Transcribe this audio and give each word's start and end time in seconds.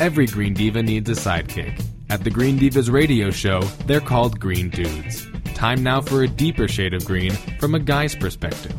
Every 0.00 0.24
Green 0.24 0.54
Diva 0.54 0.82
needs 0.82 1.10
a 1.10 1.12
sidekick. 1.12 1.84
At 2.08 2.24
the 2.24 2.30
Green 2.30 2.58
Divas 2.58 2.90
radio 2.90 3.30
show, 3.30 3.60
they're 3.84 4.00
called 4.00 4.40
Green 4.40 4.70
Dudes. 4.70 5.26
Time 5.52 5.82
now 5.82 6.00
for 6.00 6.22
a 6.22 6.26
deeper 6.26 6.66
shade 6.66 6.94
of 6.94 7.04
green 7.04 7.32
from 7.58 7.74
a 7.74 7.78
guy's 7.78 8.16
perspective. 8.16 8.74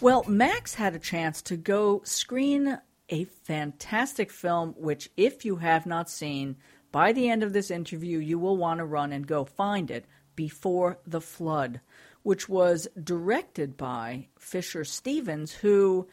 Well, 0.00 0.22
Max 0.28 0.74
had 0.74 0.94
a 0.94 1.00
chance 1.00 1.42
to 1.42 1.56
go 1.56 2.02
screen 2.04 2.78
a 3.08 3.24
fantastic 3.24 4.30
film, 4.30 4.76
which, 4.78 5.10
if 5.16 5.44
you 5.44 5.56
have 5.56 5.86
not 5.86 6.08
seen, 6.08 6.54
by 6.92 7.12
the 7.12 7.28
end 7.28 7.42
of 7.42 7.52
this 7.52 7.72
interview, 7.72 8.20
you 8.20 8.38
will 8.38 8.56
want 8.56 8.78
to 8.78 8.84
run 8.84 9.10
and 9.12 9.26
go 9.26 9.44
find 9.44 9.90
it 9.90 10.04
Before 10.36 11.00
the 11.04 11.20
Flood, 11.20 11.80
which 12.22 12.48
was 12.48 12.86
directed 13.02 13.76
by 13.76 14.28
Fisher 14.38 14.84
Stevens, 14.84 15.52
who 15.52 16.06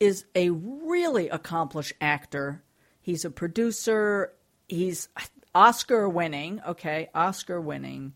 is 0.00 0.24
a 0.34 0.50
really 0.50 1.28
accomplished 1.28 1.92
actor. 2.00 2.62
He's 3.00 3.24
a 3.24 3.30
producer. 3.30 4.32
He's 4.68 5.08
Oscar 5.54 6.08
winning, 6.08 6.60
okay, 6.66 7.10
Oscar 7.14 7.60
winning, 7.60 8.14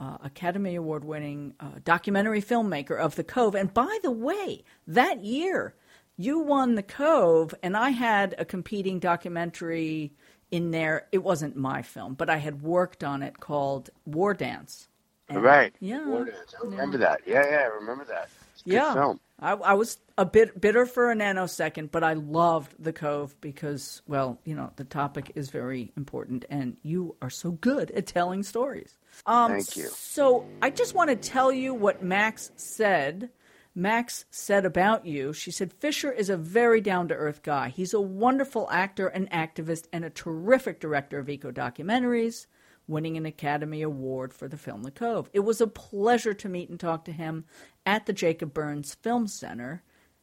uh, 0.00 0.18
Academy 0.22 0.76
Award 0.76 1.04
winning 1.04 1.54
uh, 1.60 1.72
documentary 1.84 2.40
filmmaker 2.40 2.98
of 2.98 3.16
The 3.16 3.24
Cove. 3.24 3.54
And 3.54 3.72
by 3.72 3.98
the 4.02 4.10
way, 4.10 4.64
that 4.86 5.24
year 5.24 5.74
you 6.16 6.38
won 6.40 6.74
The 6.74 6.82
Cove, 6.82 7.54
and 7.62 7.76
I 7.76 7.90
had 7.90 8.34
a 8.38 8.44
competing 8.44 8.98
documentary 9.00 10.12
in 10.50 10.70
there. 10.70 11.06
It 11.12 11.18
wasn't 11.18 11.56
my 11.56 11.82
film, 11.82 12.14
but 12.14 12.30
I 12.30 12.38
had 12.38 12.62
worked 12.62 13.04
on 13.04 13.22
it 13.22 13.40
called 13.40 13.90
War 14.06 14.34
Dance. 14.34 14.88
And, 15.28 15.42
right. 15.42 15.74
Yeah. 15.80 16.06
War 16.06 16.24
Dance. 16.24 16.54
I 16.58 16.64
remember 16.64 16.98
yeah. 16.98 17.04
that. 17.04 17.20
Yeah, 17.26 17.50
yeah, 17.50 17.58
I 17.58 17.76
remember 17.76 18.04
that. 18.06 18.30
yeah. 18.64 18.94
film. 18.94 19.20
I, 19.40 19.52
I, 19.52 19.74
was 19.74 19.98
a 20.16 20.24
bit 20.24 20.60
bitter 20.60 20.84
for 20.84 21.12
a 21.12 21.14
nanosecond, 21.14 21.92
but 21.92 22.02
I 22.02 22.14
loved 22.14 22.74
The 22.78 22.92
Cove 22.92 23.40
because, 23.40 24.02
well, 24.08 24.40
you 24.44 24.54
know, 24.54 24.72
the 24.76 24.84
topic 24.84 25.32
is 25.36 25.50
very 25.50 25.92
important, 25.96 26.44
and 26.50 26.76
you 26.82 27.14
are 27.22 27.30
so 27.30 27.52
good 27.52 27.92
at 27.92 28.06
telling 28.06 28.42
stories. 28.42 28.98
Um, 29.26 29.52
Thank 29.52 29.76
you. 29.76 29.88
So 29.88 30.46
I 30.60 30.70
just 30.70 30.94
want 30.94 31.10
to 31.10 31.16
tell 31.16 31.52
you 31.52 31.72
what 31.72 32.02
Max 32.02 32.50
said. 32.56 33.30
Max 33.76 34.24
said 34.30 34.64
about 34.64 35.06
you. 35.06 35.32
She 35.32 35.52
said 35.52 35.72
Fisher 35.72 36.10
is 36.10 36.30
a 36.30 36.36
very 36.36 36.80
down 36.80 37.06
to 37.08 37.14
earth 37.14 37.44
guy. 37.44 37.68
He's 37.68 37.94
a 37.94 38.00
wonderful 38.00 38.68
actor 38.72 39.06
and 39.06 39.30
activist 39.30 39.84
and 39.92 40.04
a 40.04 40.10
terrific 40.10 40.80
director 40.80 41.20
of 41.20 41.28
eco 41.28 41.52
documentaries 41.52 42.46
winning 42.88 43.16
an 43.16 43.26
Academy 43.26 43.82
Award 43.82 44.32
for 44.32 44.48
the 44.48 44.56
film 44.56 44.82
The 44.82 44.90
Cove. 44.90 45.30
It 45.32 45.40
was 45.40 45.60
a 45.60 45.66
pleasure 45.66 46.34
to 46.34 46.48
meet 46.48 46.70
and 46.70 46.80
talk 46.80 47.04
to 47.04 47.12
him 47.12 47.44
at 47.86 48.06
the 48.06 48.12
Jacob 48.12 48.54
Burns 48.54 48.94
Film 48.94 49.28
Center 49.28 49.82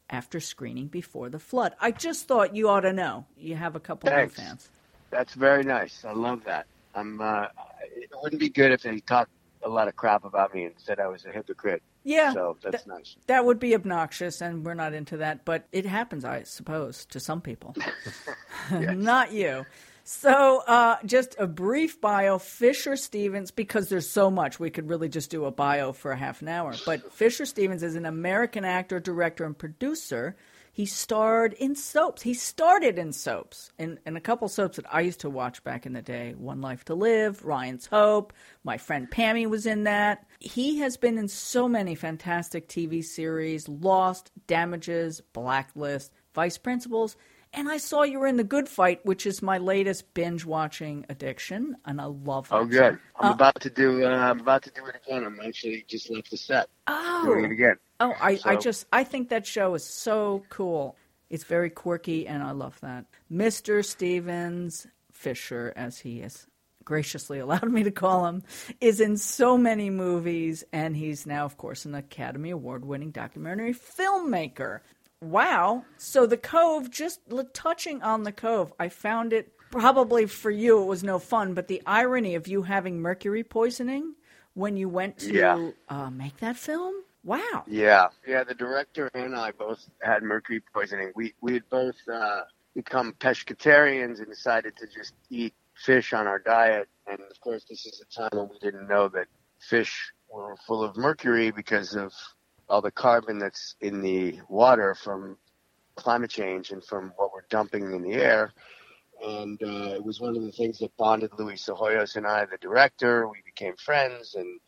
after 0.09 0.39
screening 0.39 0.87
Before 0.87 1.29
the 1.29 1.39
Flood. 1.39 1.75
I 1.79 1.91
just 1.91 2.27
thought 2.27 2.55
you 2.55 2.67
ought 2.69 2.81
to 2.81 2.93
know. 2.93 3.25
You 3.37 3.55
have 3.55 3.75
a 3.75 3.79
couple 3.79 4.09
Thanks. 4.09 4.37
of 4.37 4.43
fans. 4.43 4.69
That's 5.11 5.33
very 5.33 5.63
nice. 5.63 6.03
I 6.03 6.11
love 6.11 6.43
that. 6.45 6.65
I'm. 6.93 7.21
Uh, 7.21 7.47
it 7.95 8.09
wouldn't 8.21 8.39
be 8.39 8.49
good 8.49 8.71
if 8.71 8.81
they 8.81 8.99
talked 8.99 9.31
a 9.63 9.69
lot 9.69 9.87
of 9.87 9.95
crap 9.95 10.25
about 10.25 10.53
me 10.53 10.65
and 10.65 10.75
said 10.77 10.99
I 10.99 11.07
was 11.07 11.25
a 11.25 11.31
hypocrite. 11.31 11.81
Yeah, 12.03 12.33
so 12.33 12.57
that's 12.61 12.83
th- 12.83 12.87
nice. 12.87 13.15
That 13.27 13.45
would 13.45 13.59
be 13.59 13.73
obnoxious, 13.73 14.41
and 14.41 14.63
we're 14.63 14.75
not 14.75 14.93
into 14.93 15.17
that. 15.17 15.43
But 15.43 15.67
it 15.71 15.85
happens, 15.85 16.23
I 16.23 16.43
suppose, 16.43 17.05
to 17.07 17.19
some 17.19 17.41
people. 17.41 17.75
not 18.71 19.31
you. 19.31 19.65
So, 20.07 20.61
uh, 20.67 20.97
just 21.03 21.35
a 21.39 21.47
brief 21.47 21.99
bio 21.99 22.37
Fisher 22.37 22.95
Stevens, 22.95 23.49
because 23.49 23.89
there's 23.89 24.07
so 24.07 24.29
much, 24.29 24.59
we 24.59 24.69
could 24.69 24.87
really 24.87 25.09
just 25.09 25.31
do 25.31 25.45
a 25.45 25.51
bio 25.51 25.93
for 25.93 26.11
a 26.11 26.15
half 26.15 26.43
an 26.43 26.47
hour. 26.47 26.75
But 26.85 27.11
Fisher 27.11 27.47
Stevens 27.47 27.81
is 27.81 27.95
an 27.95 28.05
American 28.05 28.63
actor, 28.65 28.99
director, 28.99 29.45
and 29.45 29.57
producer. 29.57 30.35
He 30.71 30.85
starred 30.85 31.53
in 31.53 31.73
soaps. 31.73 32.21
He 32.21 32.35
started 32.35 32.99
in 32.99 33.13
soaps, 33.13 33.71
in, 33.79 33.97
in 34.05 34.15
a 34.15 34.21
couple 34.21 34.47
soaps 34.47 34.75
that 34.75 34.85
I 34.93 35.01
used 35.01 35.21
to 35.21 35.29
watch 35.29 35.63
back 35.63 35.87
in 35.87 35.93
the 35.93 36.03
day 36.03 36.35
One 36.37 36.61
Life 36.61 36.85
to 36.85 36.93
Live, 36.93 37.43
Ryan's 37.43 37.87
Hope. 37.87 38.31
My 38.63 38.77
friend 38.77 39.09
Pammy 39.09 39.47
was 39.49 39.65
in 39.65 39.85
that. 39.85 40.27
He 40.39 40.77
has 40.81 40.97
been 40.97 41.17
in 41.17 41.29
so 41.29 41.67
many 41.67 41.95
fantastic 41.95 42.69
TV 42.69 43.03
series 43.03 43.67
Lost, 43.67 44.31
Damages, 44.45 45.21
Blacklist, 45.33 46.11
Vice 46.35 46.59
Principals. 46.59 47.17
And 47.55 47.69
I 47.69 47.77
saw 47.77 48.03
you 48.03 48.19
were 48.19 48.27
in 48.27 48.35
The 48.35 48.43
Good 48.43 48.67
Fight, 48.67 49.05
which 49.05 49.25
is 49.25 49.41
my 49.41 49.57
latest 49.57 50.13
binge 50.13 50.43
watching 50.43 51.05
addiction, 51.07 51.77
and 51.85 52.01
I 52.01 52.05
love 52.05 52.47
it. 52.47 52.53
Oh, 52.53 52.65
good! 52.65 52.99
I'm 53.17 53.31
uh, 53.31 53.33
about 53.33 53.61
to 53.61 53.69
do. 53.69 54.05
Uh, 54.05 54.09
I'm 54.09 54.41
about 54.41 54.63
to 54.63 54.71
do 54.71 54.85
it 54.87 54.95
again. 55.05 55.23
I'm 55.23 55.39
actually 55.39 55.85
just 55.87 56.09
left 56.09 56.31
the 56.31 56.37
set. 56.37 56.67
Oh, 56.87 57.23
doing 57.25 57.45
it 57.45 57.51
again. 57.51 57.77
Oh, 58.01 58.13
I, 58.19 58.35
so. 58.35 58.49
I 58.49 58.55
just 58.57 58.85
I 58.91 59.05
think 59.05 59.29
that 59.29 59.47
show 59.47 59.73
is 59.73 59.85
so 59.85 60.43
cool. 60.49 60.97
It's 61.29 61.45
very 61.45 61.69
quirky, 61.69 62.27
and 62.27 62.43
I 62.43 62.51
love 62.51 62.77
that. 62.81 63.05
Mr. 63.31 63.83
Stevens 63.83 64.85
Fisher, 65.13 65.71
as 65.77 65.99
he 65.99 66.19
is 66.19 66.47
graciously 66.83 67.39
allowed 67.39 67.71
me 67.71 67.83
to 67.83 67.91
call 67.91 68.25
him, 68.27 68.43
is 68.79 68.99
in 68.99 69.17
so 69.17 69.57
many 69.57 69.89
movies, 69.89 70.63
and 70.71 70.95
he's 70.95 71.25
now, 71.25 71.45
of 71.45 71.57
course, 71.57 71.85
an 71.85 71.95
Academy 71.95 72.51
Award 72.51 72.85
winning 72.85 73.11
documentary 73.11 73.73
filmmaker. 73.73 74.81
Wow. 75.25 75.85
So 75.97 76.25
the 76.25 76.37
Cove, 76.37 76.89
just 76.89 77.21
touching 77.53 78.01
on 78.03 78.23
the 78.23 78.31
Cove, 78.31 78.73
I 78.79 78.89
found 78.89 79.33
it 79.33 79.51
probably 79.71 80.25
for 80.25 80.51
you 80.51 80.81
it 80.81 80.85
was 80.85 81.03
no 81.03 81.19
fun, 81.19 81.53
but 81.53 81.67
the 81.67 81.81
irony 81.85 82.35
of 82.35 82.47
you 82.47 82.63
having 82.63 82.99
mercury 82.99 83.43
poisoning 83.43 84.15
when 84.53 84.77
you 84.77 84.87
went 84.87 85.17
to 85.19 85.33
yeah. 85.33 85.71
uh, 85.89 86.09
make 86.09 86.37
that 86.37 86.57
film. 86.57 86.93
Wow. 87.23 87.63
Yeah, 87.67 88.07
yeah. 88.27 88.43
The 88.43 88.53
director 88.53 89.09
and 89.15 89.35
I 89.35 89.51
both 89.51 89.83
had 90.01 90.21
mercury 90.21 90.61
poisoning. 90.73 91.11
We 91.15 91.33
we 91.41 91.53
had 91.53 91.69
both 91.71 91.95
uh, 92.11 92.41
become 92.75 93.13
pescatarians 93.13 94.19
and 94.19 94.27
decided 94.27 94.77
to 94.77 94.85
just 94.85 95.15
eat 95.31 95.53
fish 95.75 96.13
on 96.13 96.27
our 96.27 96.39
diet. 96.39 96.87
And 97.07 97.19
of 97.19 97.39
course, 97.41 97.65
this 97.67 97.85
is 97.87 98.01
a 98.01 98.13
time 98.13 98.29
when 98.37 98.49
we 98.49 98.59
didn't 98.59 98.87
know 98.87 99.07
that 99.09 99.25
fish 99.59 100.13
were 100.31 100.55
full 100.67 100.83
of 100.83 100.95
mercury 100.95 101.49
because 101.49 101.95
of 101.95 102.13
all 102.69 102.81
the 102.81 102.91
carbon 102.91 103.39
that's 103.39 103.75
in 103.81 104.01
the 104.01 104.39
water 104.49 104.95
from 104.95 105.37
climate 105.95 106.29
change 106.29 106.71
and 106.71 106.83
from 106.83 107.13
what 107.17 107.31
we're 107.33 107.45
dumping 107.49 107.93
in 107.93 108.01
the 108.01 108.13
air. 108.13 108.51
And 109.25 109.61
uh, 109.63 109.95
it 109.95 110.03
was 110.03 110.19
one 110.19 110.35
of 110.35 110.43
the 110.43 110.51
things 110.51 110.79
that 110.79 110.95
bonded 110.97 111.31
Louie 111.37 111.55
Psihoyos 111.55 112.15
and 112.15 112.27
I, 112.27 112.45
the 112.45 112.57
director. 112.57 113.27
We 113.27 113.41
became 113.45 113.75
friends, 113.77 114.35
and 114.35 114.59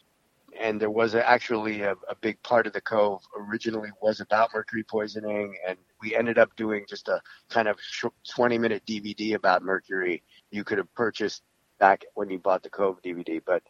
and 0.60 0.82
there 0.82 0.90
was 0.90 1.14
a, 1.14 1.28
actually 1.28 1.82
a, 1.82 1.92
a 2.10 2.16
big 2.22 2.42
part 2.44 2.66
of 2.66 2.74
the 2.74 2.82
cove 2.82 3.22
originally 3.38 3.90
was 4.02 4.22
about 4.22 4.52
mercury 4.54 4.84
poisoning, 4.84 5.56
and 5.68 5.78
we 6.02 6.16
ended 6.16 6.38
up 6.38 6.56
doing 6.56 6.86
just 6.88 7.10
a 7.10 7.22
kind 7.50 7.68
of 7.68 7.78
20 8.34 8.58
minute 8.58 8.84
DVD 8.88 9.36
about 9.36 9.64
mercury. 9.64 10.24
You 10.50 10.64
could 10.64 10.78
have 10.78 10.94
purchased 10.96 11.44
back 11.80 12.06
when 12.16 12.30
you 12.30 12.40
bought 12.40 12.64
the 12.64 12.70
Cove 12.70 13.02
DVD, 13.04 13.42
but 13.46 13.64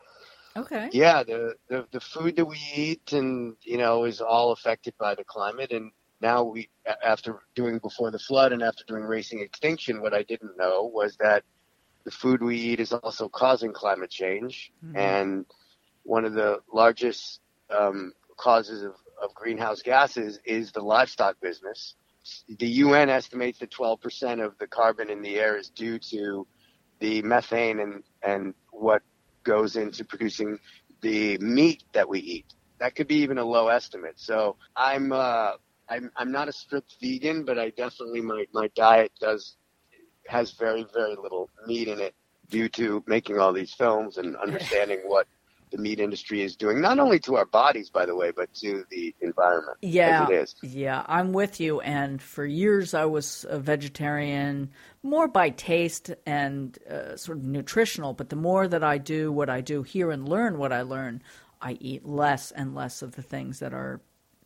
Okay. 0.58 0.90
Yeah, 0.92 1.24
the, 1.24 1.56
the 1.70 1.86
the 1.92 2.00
food 2.00 2.36
that 2.38 2.46
we 2.46 2.58
eat 2.76 3.14
and 3.14 3.56
you 3.62 3.78
know 3.78 4.06
is 4.06 4.22
all 4.22 4.52
affected 4.52 4.96
by 4.98 5.16
the 5.16 5.24
climate 5.24 5.72
and 5.72 5.92
now 6.20 6.44
we 6.44 6.70
after 7.04 7.44
doing 7.56 7.78
before 7.78 8.10
the 8.10 8.20
flood 8.20 8.52
and 8.52 8.64
after 8.64 8.84
doing 8.88 9.04
racing 9.04 9.42
extinction 9.42 10.02
what 10.02 10.14
I 10.14 10.24
didn't 10.24 10.58
know 10.58 10.90
was 10.92 11.16
that 11.18 11.44
the 12.06 12.12
food 12.12 12.42
we 12.42 12.58
eat 12.58 12.80
is 12.80 12.92
also 12.92 13.30
causing 13.30 13.72
climate 13.72 14.10
change 14.10 14.72
mm-hmm. 14.84 14.98
and 14.98 15.46
one 16.04 16.26
of 16.26 16.34
the 16.34 16.60
largest 16.74 17.42
um, 17.70 18.14
causes 18.38 18.84
of, 18.84 18.94
of 19.22 19.34
greenhouse 19.36 19.82
gases 19.82 20.40
is 20.46 20.72
the 20.72 20.82
livestock 20.82 21.40
business. 21.42 21.96
The 22.48 22.68
UN 22.68 23.10
estimates 23.10 23.60
that 23.60 23.72
12% 23.72 24.44
of 24.44 24.58
the 24.58 24.68
carbon 24.68 25.10
in 25.10 25.22
the 25.22 25.38
air 25.38 25.58
is 25.58 25.70
due 25.70 26.00
to 26.12 26.48
the 27.00 27.22
methane 27.22 27.80
and, 27.80 28.04
and 28.24 28.54
what 28.72 29.02
goes 29.48 29.78
into 29.78 30.04
producing 30.04 30.60
the 31.02 31.38
meat 31.40 31.84
that 31.94 32.10
we 32.10 32.20
eat. 32.20 32.46
That 32.80 32.96
could 32.96 33.08
be 33.08 33.16
even 33.18 33.38
a 33.38 33.46
low 33.46 33.70
estimate. 33.70 34.20
So 34.20 34.58
I'm 34.76 35.12
uh, 35.12 35.54
I'm 35.90 36.12
I'm 36.16 36.32
not 36.32 36.50
a 36.50 36.52
strict 36.52 36.98
vegan, 37.02 37.46
but 37.46 37.58
I 37.58 37.70
definitely 37.70 38.22
my 38.22 38.46
my 38.54 38.68
diet 38.76 39.12
does 39.20 39.56
has 40.28 40.52
very 40.52 40.86
very 40.94 41.16
little 41.16 41.50
meat 41.66 41.88
in 41.88 42.00
it 42.00 42.14
due 42.50 42.70
to 42.70 43.04
making 43.08 43.40
all 43.40 43.54
these 43.54 43.74
films 43.74 44.18
and 44.18 44.36
understanding 44.36 45.00
what 45.06 45.28
the 45.72 45.78
meat 45.78 46.00
industry 46.00 46.42
is 46.42 46.56
doing, 46.56 46.82
not 46.82 47.00
only 47.00 47.20
to 47.20 47.36
our 47.36 47.46
bodies, 47.46 47.90
by 47.90 48.06
the 48.06 48.16
way, 48.16 48.32
but 48.32 48.54
to 48.56 48.86
the 48.90 49.14
environment. 49.22 49.78
Yeah, 49.82 50.28
yeah, 50.62 51.04
I'm 51.08 51.34
with 51.34 51.60
you. 51.60 51.82
And 51.82 52.22
for 52.22 52.46
years, 52.46 52.94
I 52.94 53.06
was 53.06 53.46
a 53.50 53.60
vegetarian, 53.60 54.72
more 55.04 55.28
by 55.28 55.50
taste 55.50 56.12
and 56.26 56.78
uh, 56.90 57.16
sort 57.18 57.40
of 57.40 57.44
nutritional. 57.44 58.14
But 58.14 58.30
the 58.30 58.36
more 58.36 58.68
that 58.68 58.84
I 58.84 58.98
do 58.98 59.32
what 59.32 59.50
I 59.50 59.62
do 59.62 59.84
here 59.84 60.12
and 60.12 60.28
learn 60.28 60.58
what 60.58 60.72
I 60.72 60.84
learn, 60.84 61.22
I 61.62 61.78
eat 61.80 62.06
less 62.06 62.52
and 62.52 62.76
less 62.76 63.02
of 63.02 63.16
the 63.16 63.22
things 63.22 63.60
that 63.60 63.74
are 63.74 64.02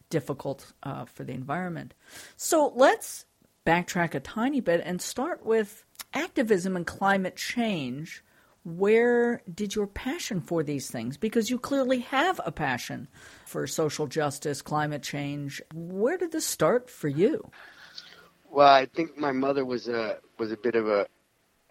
difficult 0.09 0.73
uh, 0.83 1.05
for 1.05 1.23
the 1.23 1.33
environment. 1.33 1.93
So 2.35 2.71
let's 2.75 3.25
backtrack 3.65 4.15
a 4.15 4.19
tiny 4.19 4.59
bit 4.59 4.81
and 4.83 5.01
start 5.01 5.45
with 5.45 5.85
activism 6.13 6.75
and 6.75 6.85
climate 6.85 7.35
change 7.35 8.23
where 8.63 9.41
did 9.51 9.75
your 9.75 9.87
passion 9.87 10.41
for 10.41 10.63
these 10.63 10.89
things? 10.89 11.17
Because 11.17 11.49
you 11.49 11.57
clearly 11.57 11.99
have 11.99 12.39
a 12.45 12.51
passion 12.51 13.07
for 13.45 13.65
social 13.67 14.07
justice, 14.07 14.61
climate 14.61 15.03
change. 15.03 15.61
Where 15.73 16.17
did 16.17 16.31
this 16.31 16.45
start 16.45 16.89
for 16.89 17.07
you? 17.07 17.49
Well, 18.49 18.67
I 18.67 18.85
think 18.85 19.17
my 19.17 19.31
mother 19.31 19.65
was 19.65 19.87
a 19.87 20.17
was 20.37 20.51
a 20.51 20.57
bit 20.57 20.75
of 20.75 20.87
a 20.87 21.07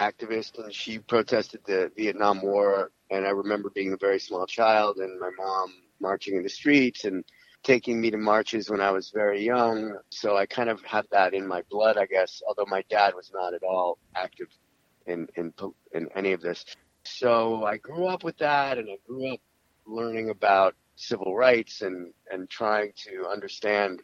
activist, 0.01 0.59
and 0.59 0.73
she 0.75 0.99
protested 0.99 1.61
the 1.67 1.93
Vietnam 1.97 2.43
War. 2.43 2.91
And 3.11 3.27
I 3.27 3.31
remember 3.31 3.71
being 3.71 3.93
a 3.93 3.97
very 3.97 4.19
small 4.19 4.47
child, 4.47 4.97
and 4.99 5.21
my 5.21 5.31
mom 5.37 5.75
marching 6.01 6.37
in 6.37 6.43
the 6.43 6.49
streets 6.49 7.05
and 7.05 7.25
taking 7.63 8.01
me 8.01 8.11
to 8.11 8.17
marches 8.17 8.71
when 8.71 8.81
I 8.81 8.91
was 8.91 9.11
very 9.11 9.45
young. 9.45 9.97
So 10.11 10.37
I 10.37 10.47
kind 10.47 10.71
of 10.71 10.83
had 10.83 11.05
that 11.13 11.35
in 11.35 11.47
my 11.47 11.63
blood, 11.71 11.99
I 11.99 12.07
guess. 12.07 12.43
Although 12.49 12.67
my 12.67 12.83
dad 12.89 13.15
was 13.15 13.31
not 13.33 13.53
at 13.53 13.63
all 13.63 13.99
active 14.17 14.49
in 15.11 15.29
in 15.37 15.53
in 15.93 16.09
any 16.15 16.33
of 16.33 16.41
this. 16.41 16.65
So 17.05 17.65
I 17.65 17.77
grew 17.77 18.07
up 18.07 18.25
with 18.25 18.39
that, 18.39 18.79
and 18.79 18.89
I 18.89 18.99
grew 19.07 19.35
up 19.35 19.41
learning 19.87 20.31
about 20.31 20.75
civil 20.97 21.35
rights 21.35 21.83
and 21.83 22.13
and 22.31 22.49
trying 22.49 22.93
to 23.09 23.27
understand 23.27 24.03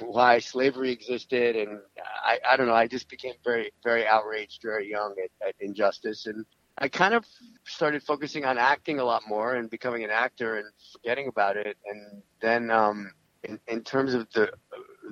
why 0.00 0.38
slavery 0.38 0.90
existed. 0.90 1.56
And 1.56 1.80
I, 2.24 2.38
I 2.48 2.56
don't 2.56 2.66
know 2.66 2.74
i 2.74 2.86
just 2.86 3.08
became 3.08 3.34
very 3.44 3.72
very 3.84 4.06
outraged 4.06 4.60
very 4.62 4.88
young 4.88 5.14
at, 5.22 5.48
at 5.48 5.54
injustice. 5.60 6.26
And 6.26 6.44
i 6.78 6.88
kind 6.88 7.14
of 7.14 7.26
started 7.64 8.02
focusing 8.02 8.44
on 8.44 8.58
acting 8.58 8.98
a 8.98 9.04
lot 9.04 9.22
more 9.28 9.54
and 9.56 9.68
becoming 9.68 10.04
an 10.04 10.10
actor 10.10 10.56
and 10.56 10.66
forgetting 10.92 11.28
about 11.28 11.56
it. 11.56 11.76
And 11.86 12.22
then 12.40 12.70
um 12.70 13.12
in, 13.44 13.58
in 13.68 13.82
terms 13.82 14.14
of 14.14 14.30
the 14.32 14.52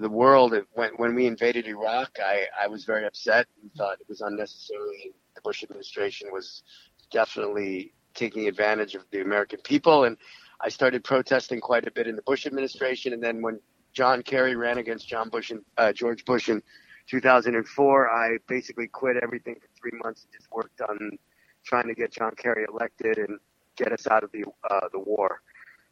the 0.01 0.09
world 0.09 0.55
when 0.73 0.91
when 0.97 1.15
we 1.15 1.27
invaded 1.27 1.67
iraq 1.67 2.11
i 2.25 2.47
i 2.63 2.67
was 2.69 2.85
very 2.85 3.05
upset 3.05 3.47
and 3.61 3.73
thought 3.75 4.01
it 4.01 4.09
was 4.09 4.21
unnecessary 4.21 5.13
the 5.41 5.49
bush 5.49 5.63
administration 5.63 6.29
was 6.33 6.63
definitely 7.11 7.93
taking 8.15 8.49
advantage 8.49 8.95
of 8.95 9.03
the 9.11 9.21
american 9.21 9.61
people 9.63 10.05
and 10.05 10.17
I 10.63 10.69
started 10.69 11.05
protesting 11.05 11.61
quite 11.61 11.87
a 11.87 11.91
bit 11.91 12.07
in 12.07 12.17
the 12.17 12.23
Bush 12.23 12.47
administration, 12.47 13.13
and 13.15 13.23
then 13.23 13.41
when 13.41 13.61
John 13.95 14.23
Kerry 14.23 14.57
ran 14.57 14.79
against 14.79 15.09
John 15.09 15.31
Bush 15.31 15.51
and 15.51 15.63
uh, 15.79 15.93
George 15.93 16.25
Bush 16.25 16.49
in 16.49 16.63
2004, 17.09 18.11
I 18.11 18.39
basically 18.47 18.87
quit 18.87 19.17
everything 19.23 19.55
for 19.55 19.69
three 19.81 19.99
months 20.03 20.25
and 20.25 20.33
just 20.33 20.51
worked 20.53 20.81
on 20.83 21.19
trying 21.65 21.89
to 21.89 21.95
get 21.95 22.13
John 22.13 22.35
Kerry 22.37 22.67
elected 22.71 23.19
and 23.19 23.39
get 23.77 23.93
us 23.93 24.07
out 24.07 24.23
of 24.23 24.33
the 24.33 24.45
uh, 24.71 24.89
the 24.93 24.99
war. 24.99 25.41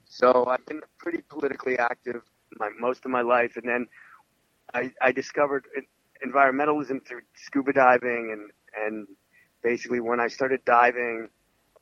So 0.05 0.47
I've 0.47 0.65
been 0.67 0.81
pretty 0.99 1.23
politically 1.23 1.79
active 1.79 2.23
my, 2.59 2.71
most 2.79 3.05
of 3.05 3.11
my 3.11 3.23
life, 3.23 3.57
and 3.57 3.67
then 3.69 3.87
I, 4.75 4.93
I 5.01 5.13
discovered 5.13 5.67
environmentalism 6.25 7.07
through 7.07 7.23
scuba 7.35 7.73
diving, 7.73 8.31
and 8.33 8.87
and 8.87 9.09
basically 9.63 10.01
when 10.01 10.21
I 10.21 10.29
started 10.29 10.65
diving 10.65 11.29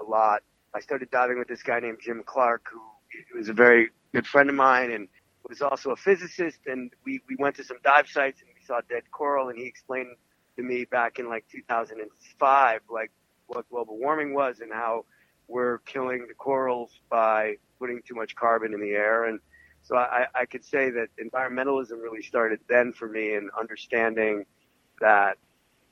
a 0.01 0.05
lot, 0.05 0.43
I 0.75 0.81
started 0.81 1.11
diving 1.11 1.39
with 1.39 1.49
this 1.49 1.63
guy 1.63 1.81
named 1.81 1.99
Jim 2.03 2.23
Clark, 2.25 2.67
who 2.73 3.39
was 3.39 3.49
a 3.49 3.53
very 3.53 3.91
good 4.13 4.27
friend 4.27 4.49
of 4.49 4.57
mine 4.57 4.91
and 4.91 5.09
was 5.49 5.63
also 5.63 5.91
a 5.91 5.97
physicist. 5.97 6.59
And 6.67 6.93
we, 7.05 7.21
we 7.29 7.37
went 7.39 7.57
to 7.57 7.65
some 7.65 7.79
dive 7.85 8.09
sites 8.09 8.41
and 8.41 8.51
we 8.55 8.65
saw 8.65 8.81
dead 8.89 9.03
coral. 9.11 9.49
And 9.49 9.59
he 9.59 9.67
explained 9.67 10.17
to 10.57 10.63
me 10.63 10.85
back 10.85 11.19
in 11.19 11.29
like 11.29 11.47
2005, 11.51 12.81
like 12.91 13.11
what 13.47 13.69
global 13.71 13.99
warming 13.99 14.35
was 14.35 14.61
and 14.61 14.73
how 14.73 15.05
we're 15.49 15.79
killing 15.79 16.27
the 16.29 16.35
corals 16.35 17.01
by 17.11 17.57
putting 17.79 18.03
too 18.03 18.15
much 18.15 18.35
carbon 18.35 18.75
in 18.75 18.81
the 18.81 18.91
air. 18.91 19.25
And 19.25 19.39
so 19.83 19.97
I, 19.97 20.27
I 20.35 20.47
could 20.47 20.65
say 20.65 20.91
that 20.91 21.09
environmentalism 21.23 22.03
really 22.03 22.23
started 22.23 22.61
then 22.69 22.93
for 22.93 23.09
me 23.09 23.35
in 23.35 23.49
understanding 23.59 24.45
that 25.01 25.39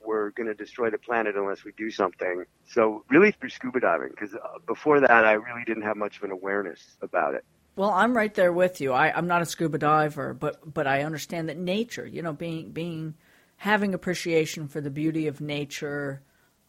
we're 0.05 0.31
going 0.31 0.47
to 0.47 0.55
destroy 0.55 0.91
the 0.91 0.99
planet 0.99 1.37
unless 1.37 1.65
we 1.65 1.73
do 1.73 1.91
something. 1.91 2.45
So 2.67 3.05
really 3.09 3.33
through 3.33 3.51
scuba 3.51 3.81
diving, 3.81 4.11
because 4.11 4.35
uh, 4.35 4.59
before 4.67 5.01
that 5.01 5.11
I 5.11 5.33
really 5.33 5.65
didn't 5.65 5.85
have 5.85 5.97
much 5.97 6.19
of 6.19 6.25
an 6.25 6.31
awareness 6.31 6.97
about 7.03 7.35
it. 7.35 7.45
Well, 7.77 7.91
I'm 7.91 8.17
right 8.17 8.33
there 8.33 8.53
with 8.53 8.81
you. 8.81 8.93
I, 8.93 9.13
I'm 9.17 9.27
not 9.27 9.43
a 9.43 9.47
scuba 9.47 9.79
diver, 9.79 10.33
but 10.33 10.73
but 10.73 10.87
I 10.87 11.03
understand 11.03 11.49
that 11.49 11.59
nature, 11.59 12.07
you 12.07 12.23
know, 12.23 12.33
being 12.33 12.71
being 12.71 13.15
having 13.57 13.95
appreciation 13.95 14.69
for 14.69 14.81
the 14.81 14.91
beauty 14.91 15.27
of 15.27 15.41
nature 15.41 16.23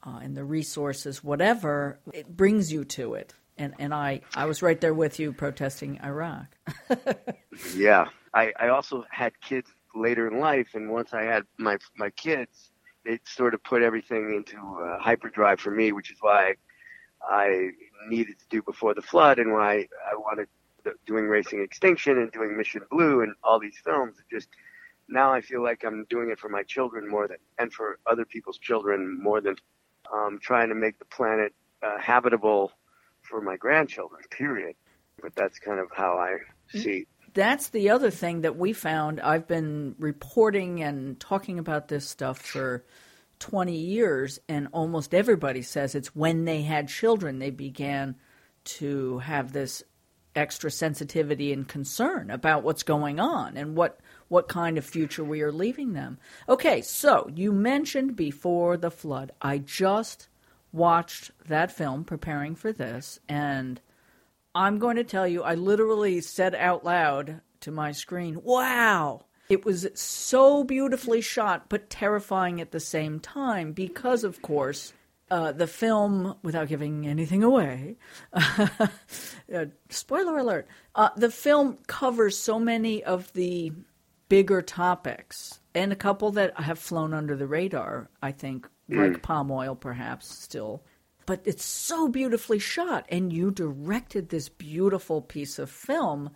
uh, 0.03 0.19
and 0.21 0.35
the 0.35 0.43
resources, 0.43 1.23
whatever, 1.23 1.99
it 2.13 2.35
brings 2.35 2.71
you 2.71 2.85
to 2.85 3.15
it. 3.15 3.33
And 3.57 3.73
and 3.79 3.93
I 3.93 4.21
I 4.35 4.45
was 4.45 4.61
right 4.61 4.79
there 4.81 4.93
with 4.93 5.19
you 5.19 5.31
protesting 5.31 5.99
Iraq. 6.03 6.47
yeah, 7.75 8.05
I 8.33 8.51
I 8.59 8.69
also 8.69 9.05
had 9.11 9.39
kids 9.41 9.69
later 9.93 10.27
in 10.27 10.39
life, 10.39 10.69
and 10.73 10.89
once 10.89 11.13
I 11.13 11.23
had 11.23 11.43
my 11.57 11.77
my 11.97 12.09
kids, 12.09 12.71
it 13.05 13.21
sort 13.27 13.53
of 13.53 13.63
put 13.63 13.81
everything 13.81 14.33
into 14.35 14.57
uh, 14.57 14.99
hyperdrive 14.99 15.59
for 15.59 15.71
me, 15.71 15.91
which 15.91 16.11
is 16.11 16.17
why 16.21 16.55
I 17.27 17.69
needed 18.07 18.39
to 18.39 18.45
do 18.49 18.61
Before 18.61 18.93
the 18.93 19.01
Flood 19.01 19.39
and 19.39 19.51
why 19.51 19.87
I 20.11 20.15
wanted 20.15 20.47
doing 21.05 21.25
Racing 21.25 21.61
Extinction 21.61 22.17
and 22.17 22.31
doing 22.31 22.55
Mission 22.55 22.81
Blue 22.91 23.21
and 23.21 23.33
all 23.43 23.59
these 23.59 23.77
films. 23.83 24.17
Just 24.29 24.49
now 25.07 25.31
I 25.31 25.41
feel 25.41 25.63
like 25.63 25.83
I'm 25.83 26.05
doing 26.09 26.29
it 26.29 26.39
for 26.39 26.49
my 26.49 26.63
children 26.63 27.09
more 27.09 27.27
than 27.27 27.37
and 27.57 27.73
for 27.73 27.99
other 28.05 28.25
people's 28.25 28.57
children 28.57 29.21
more 29.21 29.41
than 29.41 29.55
um, 30.13 30.39
trying 30.41 30.69
to 30.69 30.75
make 30.75 30.99
the 30.99 31.05
planet 31.05 31.53
uh, 31.81 31.97
habitable 31.99 32.71
for 33.21 33.41
my 33.41 33.57
grandchildren. 33.57 34.21
Period. 34.29 34.75
But 35.21 35.35
that's 35.35 35.59
kind 35.59 35.79
of 35.79 35.87
how 35.91 36.17
I 36.17 36.37
see 36.77 37.07
that's 37.35 37.67
the 37.69 37.89
other 37.91 38.09
thing 38.09 38.41
that 38.41 38.57
we 38.57 38.73
found. 38.73 39.19
I've 39.19 39.47
been 39.47 39.95
reporting 39.99 40.81
and 40.81 41.19
talking 41.19 41.59
about 41.59 41.89
this 41.89 42.07
stuff 42.07 42.39
for 42.39 42.83
20 43.39 43.75
years, 43.75 44.39
and 44.47 44.69
almost 44.71 45.13
everybody 45.13 45.61
says 45.61 45.93
it's 45.93 46.15
when 46.15 46.45
they 46.45 46.63
had 46.63 46.87
children 46.87 47.37
they 47.37 47.51
began 47.51 48.15
to 48.63 49.19
have 49.19 49.51
this 49.51 49.83
extra 50.33 50.71
sensitivity 50.71 51.53
and 51.53 51.67
concern 51.67 52.31
about 52.31 52.63
what's 52.63 52.83
going 52.83 53.19
on 53.19 53.55
and 53.55 53.75
what 53.75 53.99
what 54.27 54.47
kind 54.47 54.77
of 54.77 54.83
future 54.83 55.23
we 55.23 55.41
are 55.41 55.51
leaving 55.51 55.93
them. 55.93 56.17
Okay, 56.49 56.81
so 56.81 57.29
you 57.33 57.51
mentioned 57.51 58.15
before 58.15 58.75
the 58.75 58.89
flood. 58.89 59.31
I 59.41 59.59
just 59.59 60.27
watched 60.71 61.31
that 61.47 61.71
film 61.71 62.03
preparing 62.03 62.55
for 62.55 62.73
this 62.73 63.19
and 63.29 63.79
I'm 64.55 64.79
going 64.79 64.95
to 64.95 65.03
tell 65.03 65.27
you, 65.27 65.43
I 65.43 65.55
literally 65.55 66.21
said 66.21 66.55
out 66.55 66.85
loud 66.85 67.41
to 67.59 67.71
my 67.71 67.91
screen, 67.91 68.41
wow! 68.41 69.25
It 69.49 69.65
was 69.65 69.85
so 69.93 70.63
beautifully 70.63 71.19
shot, 71.19 71.67
but 71.69 71.89
terrifying 71.89 72.61
at 72.61 72.71
the 72.71 72.79
same 72.79 73.19
time 73.19 73.73
because, 73.73 74.23
of 74.23 74.41
course, 74.41 74.93
uh, 75.29 75.51
the 75.51 75.67
film, 75.67 76.37
without 76.41 76.69
giving 76.69 77.05
anything 77.05 77.43
away, 77.43 77.97
uh, 78.33 78.77
spoiler 79.89 80.37
alert, 80.37 80.67
uh, 80.95 81.09
the 81.17 81.29
film 81.29 81.77
covers 81.87 82.37
so 82.37 82.57
many 82.57 83.03
of 83.03 83.31
the 83.33 83.73
bigger 84.29 84.61
topics 84.61 85.59
and 85.75 85.91
a 85.91 85.97
couple 85.97 86.31
that 86.31 86.59
have 86.59 86.79
flown 86.79 87.13
under 87.13 87.35
the 87.35 87.45
radar, 87.45 88.09
I 88.23 88.31
think, 88.31 88.67
like 88.87 89.11
mm. 89.11 89.21
palm 89.21 89.51
oil, 89.51 89.75
perhaps, 89.75 90.33
still 90.33 90.81
but 91.25 91.41
it's 91.45 91.65
so 91.65 92.07
beautifully 92.07 92.59
shot. 92.59 93.05
And 93.09 93.31
you 93.31 93.51
directed 93.51 94.29
this 94.29 94.49
beautiful 94.49 95.21
piece 95.21 95.59
of 95.59 95.69
film. 95.69 96.31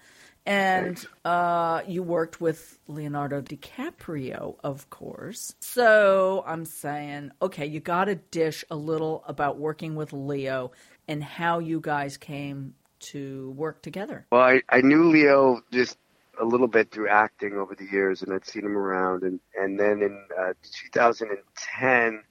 And 0.45 1.05
uh, 1.25 1.81
you 1.87 2.01
worked 2.01 2.41
with 2.41 2.79
leonardo 2.87 3.41
dicaprio 3.41 4.55
of 4.63 4.89
course. 4.89 5.53
So 5.59 6.43
i'm 6.47 6.65
saying 6.65 7.31
okay 7.41 7.65
you 7.65 7.79
got 7.79 8.05
to 8.05 8.15
dish 8.15 8.65
a 8.71 8.75
little 8.75 9.23
about 9.27 9.59
working 9.59 9.95
with 9.95 10.11
leo 10.11 10.71
and 11.07 11.23
how 11.23 11.59
you 11.59 11.79
guys 11.79 12.17
came 12.17 12.73
to 12.99 13.51
work 13.51 13.83
together. 13.83 14.25
Well 14.31 14.41
i, 14.41 14.61
I 14.69 14.81
knew 14.81 15.09
leo 15.09 15.61
just 15.71 15.97
a 16.41 16.45
little 16.45 16.67
bit 16.67 16.89
through 16.89 17.09
acting 17.09 17.53
over 17.53 17.75
the 17.75 17.85
years 17.85 18.23
and 18.23 18.33
i'd 18.33 18.45
seen 18.45 18.65
him 18.65 18.77
around. 18.77 19.23
And, 19.23 19.39
and 19.55 19.79
then 19.79 20.01
in 20.01 20.25
uh, 20.39 20.53
2010 20.63 22.23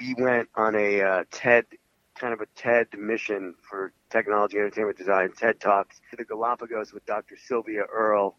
we 0.00 0.14
went 0.18 0.48
on 0.54 0.74
a 0.74 1.00
uh, 1.00 1.24
TED 1.30 1.64
kind 2.18 2.32
of 2.32 2.40
a 2.40 2.46
TED 2.56 2.88
mission 2.98 3.54
for 3.68 3.92
technology 4.10 4.56
entertainment 4.56 4.96
design, 4.96 5.30
TED 5.32 5.60
Talks 5.60 6.00
to 6.10 6.16
the 6.16 6.24
Galapagos 6.24 6.92
with 6.92 7.04
Dr. 7.04 7.36
Sylvia 7.36 7.84
Earle, 7.92 8.38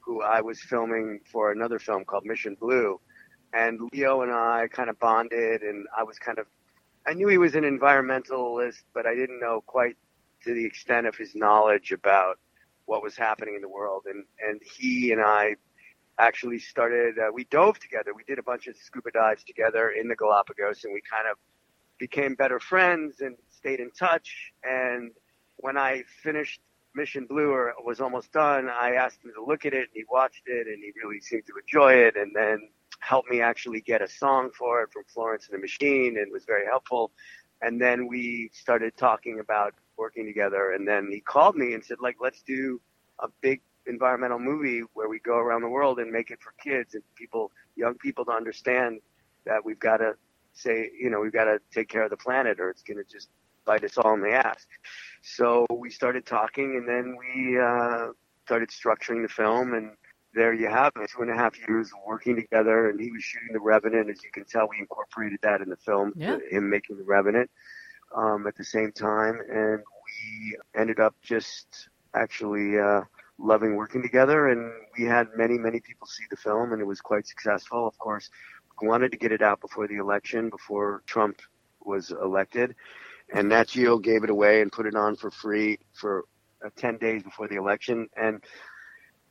who 0.00 0.22
I 0.22 0.42
was 0.42 0.60
filming 0.60 1.20
for 1.32 1.50
another 1.50 1.78
film 1.78 2.04
called 2.04 2.26
Mission 2.26 2.56
Blue. 2.60 3.00
And 3.54 3.80
Leo 3.92 4.22
and 4.22 4.32
I 4.32 4.68
kind 4.70 4.90
of 4.90 4.98
bonded, 4.98 5.62
and 5.62 5.86
I 5.96 6.02
was 6.02 6.18
kind 6.18 6.38
of, 6.38 6.46
I 7.06 7.14
knew 7.14 7.28
he 7.28 7.38
was 7.38 7.54
an 7.54 7.64
environmentalist, 7.64 8.82
but 8.92 9.06
I 9.06 9.14
didn't 9.14 9.40
know 9.40 9.62
quite 9.64 9.96
to 10.42 10.52
the 10.52 10.64
extent 10.64 11.06
of 11.06 11.16
his 11.16 11.34
knowledge 11.34 11.92
about 11.92 12.38
what 12.84 13.02
was 13.02 13.16
happening 13.16 13.54
in 13.54 13.62
the 13.62 13.68
world. 13.68 14.02
And, 14.06 14.24
and 14.46 14.60
he 14.62 15.12
and 15.12 15.22
I 15.22 15.54
actually 16.18 16.58
started, 16.58 17.18
uh, 17.18 17.30
we 17.32 17.44
dove 17.44 17.78
together. 17.78 18.12
We 18.14 18.24
did 18.24 18.38
a 18.38 18.42
bunch 18.42 18.66
of 18.66 18.76
scuba 18.76 19.10
dives 19.10 19.44
together 19.44 19.90
in 19.90 20.08
the 20.08 20.16
Galapagos, 20.16 20.84
and 20.84 20.92
we 20.92 21.02
kind 21.10 21.28
of 21.30 21.36
became 21.98 22.34
better 22.34 22.60
friends 22.60 23.20
and 23.20 23.36
stayed 23.50 23.80
in 23.80 23.90
touch. 23.90 24.52
And 24.62 25.12
when 25.56 25.76
I 25.76 26.04
finished 26.22 26.60
Mission 26.94 27.26
Blue 27.26 27.50
or 27.50 27.74
was 27.84 28.00
almost 28.00 28.32
done, 28.32 28.68
I 28.68 28.94
asked 28.94 29.24
him 29.24 29.32
to 29.34 29.44
look 29.44 29.66
at 29.66 29.72
it 29.72 29.88
and 29.88 29.94
he 29.94 30.04
watched 30.10 30.42
it 30.46 30.66
and 30.66 30.82
he 30.82 30.92
really 31.02 31.20
seemed 31.20 31.46
to 31.46 31.52
enjoy 31.60 31.94
it 31.94 32.16
and 32.16 32.32
then 32.34 32.68
helped 33.00 33.30
me 33.30 33.40
actually 33.40 33.80
get 33.80 34.00
a 34.00 34.08
song 34.08 34.50
for 34.56 34.82
it 34.82 34.92
from 34.92 35.02
Florence 35.12 35.48
and 35.48 35.58
the 35.58 35.60
Machine 35.60 36.16
and 36.18 36.32
was 36.32 36.44
very 36.44 36.64
helpful. 36.64 37.10
And 37.62 37.80
then 37.80 38.06
we 38.06 38.50
started 38.52 38.96
talking 38.96 39.40
about 39.40 39.74
working 39.96 40.26
together 40.26 40.72
and 40.72 40.86
then 40.86 41.08
he 41.10 41.20
called 41.20 41.56
me 41.56 41.74
and 41.74 41.84
said 41.84 41.98
like 42.00 42.16
let's 42.20 42.42
do 42.42 42.80
a 43.20 43.28
big 43.40 43.60
environmental 43.86 44.38
movie 44.38 44.82
where 44.94 45.08
we 45.08 45.18
go 45.20 45.36
around 45.36 45.62
the 45.62 45.68
world 45.68 45.98
and 45.98 46.10
make 46.10 46.30
it 46.30 46.38
for 46.40 46.52
kids 46.62 46.94
and 46.94 47.02
people 47.14 47.52
young 47.76 47.94
people 47.94 48.24
to 48.24 48.32
understand 48.32 49.00
that 49.46 49.64
we've 49.64 49.78
got 49.78 49.98
to 49.98 50.14
say, 50.52 50.90
you 50.98 51.10
know, 51.10 51.20
we've 51.20 51.32
got 51.32 51.44
to 51.44 51.58
take 51.72 51.88
care 51.88 52.04
of 52.04 52.10
the 52.10 52.16
planet 52.16 52.60
or 52.60 52.70
it's 52.70 52.82
going 52.82 52.96
to 52.96 53.04
just 53.04 53.28
bite 53.64 53.84
us 53.84 53.98
all 53.98 54.14
in 54.14 54.20
the 54.20 54.32
ass. 54.32 54.66
So 55.22 55.66
we 55.70 55.90
started 55.90 56.26
talking 56.26 56.76
and 56.76 56.88
then 56.88 57.16
we 57.18 57.58
uh, 57.58 58.08
started 58.44 58.68
structuring 58.68 59.22
the 59.22 59.28
film 59.28 59.74
and 59.74 59.92
there 60.34 60.52
you 60.52 60.68
have 60.68 60.92
it. 60.96 61.10
Two 61.10 61.22
and 61.22 61.30
a 61.30 61.34
half 61.34 61.56
years 61.68 61.90
working 62.06 62.36
together 62.36 62.90
and 62.90 63.00
he 63.00 63.10
was 63.10 63.22
shooting 63.22 63.52
The 63.52 63.60
Revenant. 63.60 64.10
As 64.10 64.22
you 64.22 64.30
can 64.32 64.44
tell, 64.44 64.68
we 64.68 64.78
incorporated 64.78 65.38
that 65.42 65.60
in 65.60 65.68
the 65.68 65.76
film, 65.76 66.12
yeah. 66.16 66.38
him 66.50 66.68
making 66.68 66.98
The 66.98 67.04
Revenant 67.04 67.50
um, 68.14 68.46
at 68.46 68.56
the 68.56 68.64
same 68.64 68.92
time. 68.92 69.38
And 69.48 69.78
we 69.78 70.56
ended 70.76 71.00
up 71.00 71.14
just 71.22 71.88
actually 72.14 72.78
uh, 72.78 73.02
loving 73.38 73.76
working 73.76 74.02
together. 74.02 74.48
And 74.48 74.72
we 74.98 75.04
had 75.04 75.28
many, 75.36 75.58
many 75.58 75.80
people 75.80 76.06
see 76.06 76.24
the 76.30 76.36
film 76.36 76.72
and 76.72 76.80
it 76.80 76.86
was 76.86 77.00
quite 77.00 77.26
successful. 77.26 77.86
Of 77.86 77.98
course, 77.98 78.30
we 78.80 78.88
wanted 78.88 79.12
to 79.12 79.18
get 79.18 79.32
it 79.32 79.42
out 79.42 79.60
before 79.60 79.86
the 79.88 79.96
election, 79.96 80.50
before 80.50 81.02
Trump 81.06 81.40
was 81.84 82.10
elected 82.10 82.74
and 83.32 83.48
Nat 83.48 83.68
Geo 83.68 83.98
gave 83.98 84.24
it 84.24 84.30
away 84.30 84.60
and 84.60 84.70
put 84.70 84.86
it 84.86 84.94
on 84.94 85.16
for 85.16 85.30
free 85.30 85.78
for 85.92 86.24
uh, 86.64 86.70
10 86.76 86.98
days 86.98 87.22
before 87.22 87.48
the 87.48 87.56
election. 87.56 88.08
And 88.16 88.42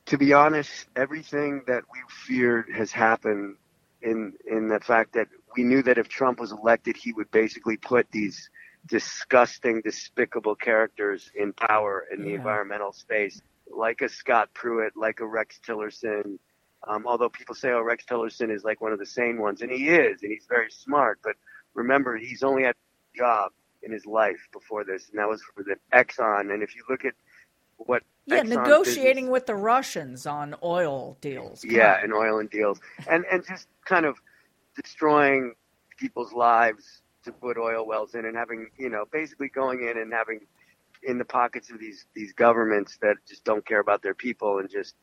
to 0.06 0.18
be 0.18 0.32
honest, 0.32 0.86
everything 0.96 1.62
that 1.66 1.84
we 1.92 2.00
feared 2.08 2.66
has 2.74 2.92
happened 2.92 3.56
in, 4.02 4.34
in 4.46 4.68
the 4.68 4.80
fact 4.80 5.14
that 5.14 5.28
we 5.56 5.62
knew 5.64 5.82
that 5.82 5.98
if 5.98 6.08
Trump 6.08 6.40
was 6.40 6.52
elected, 6.52 6.96
he 6.96 7.12
would 7.12 7.30
basically 7.30 7.76
put 7.76 8.10
these 8.10 8.50
disgusting, 8.86 9.80
despicable 9.82 10.56
characters 10.56 11.30
in 11.34 11.52
power 11.52 12.04
in 12.12 12.22
the 12.22 12.30
Yeah. 12.30 12.36
environmental 12.36 12.92
space, 12.92 13.40
like 13.76 14.00
a 14.00 14.08
Scott 14.08 14.50
Pruitt, 14.54 14.96
like 14.96 15.20
a 15.20 15.26
Rex 15.26 15.58
Tillerson. 15.66 16.38
Um, 16.86 17.06
although 17.06 17.28
people 17.30 17.54
say, 17.54 17.70
oh, 17.70 17.80
Rex 17.80 18.04
Tillerson 18.04 18.50
is 18.54 18.62
like 18.62 18.80
one 18.80 18.92
of 18.92 18.98
the 18.98 19.06
sane 19.06 19.38
ones, 19.40 19.62
and 19.62 19.70
he 19.70 19.88
is, 19.88 20.22
and 20.22 20.30
he's 20.30 20.46
very 20.48 20.70
smart. 20.70 21.18
But 21.22 21.36
remember, 21.74 22.16
he's 22.16 22.42
only 22.42 22.64
had 22.64 22.74
a 22.74 23.18
job 23.18 23.52
in 23.82 23.90
his 23.92 24.04
life 24.06 24.40
before 24.52 24.84
this, 24.84 25.08
and 25.10 25.18
that 25.18 25.28
was 25.28 25.42
for 25.54 25.62
the 25.62 25.76
Exxon. 25.92 26.52
And 26.52 26.62
if 26.62 26.74
you 26.76 26.82
look 26.88 27.04
at 27.04 27.14
what 27.78 28.02
Yeah, 28.26 28.42
Exxon 28.42 28.48
negotiating 28.48 29.14
business- 29.24 29.30
with 29.32 29.46
the 29.46 29.54
Russians 29.56 30.26
on 30.26 30.54
oil 30.62 31.16
deals. 31.20 31.62
Come 31.62 31.70
yeah, 31.70 31.96
on. 31.98 32.04
and 32.04 32.12
oil 32.14 32.38
and 32.38 32.50
deals, 32.50 32.80
and 33.08 33.24
and 33.30 33.44
just 33.46 33.66
kind 33.86 34.04
of 34.06 34.16
destroying 34.76 35.54
people's 35.98 36.32
lives 36.32 37.02
to 37.24 37.32
put 37.32 37.56
oil 37.56 37.86
wells 37.86 38.14
in, 38.14 38.24
and 38.26 38.36
having 38.36 38.68
you 38.76 38.88
know 38.90 39.04
basically 39.10 39.48
going 39.48 39.88
in 39.88 39.96
and 39.98 40.12
having 40.12 40.40
in 41.06 41.18
the 41.18 41.24
pockets 41.24 41.70
of 41.70 41.78
these 41.78 42.06
these 42.14 42.32
governments 42.32 42.98
that 43.02 43.16
just 43.28 43.44
don't 43.44 43.66
care 43.66 43.80
about 43.80 44.02
their 44.02 44.14
people 44.14 44.58
and 44.58 44.70
just 44.70 44.94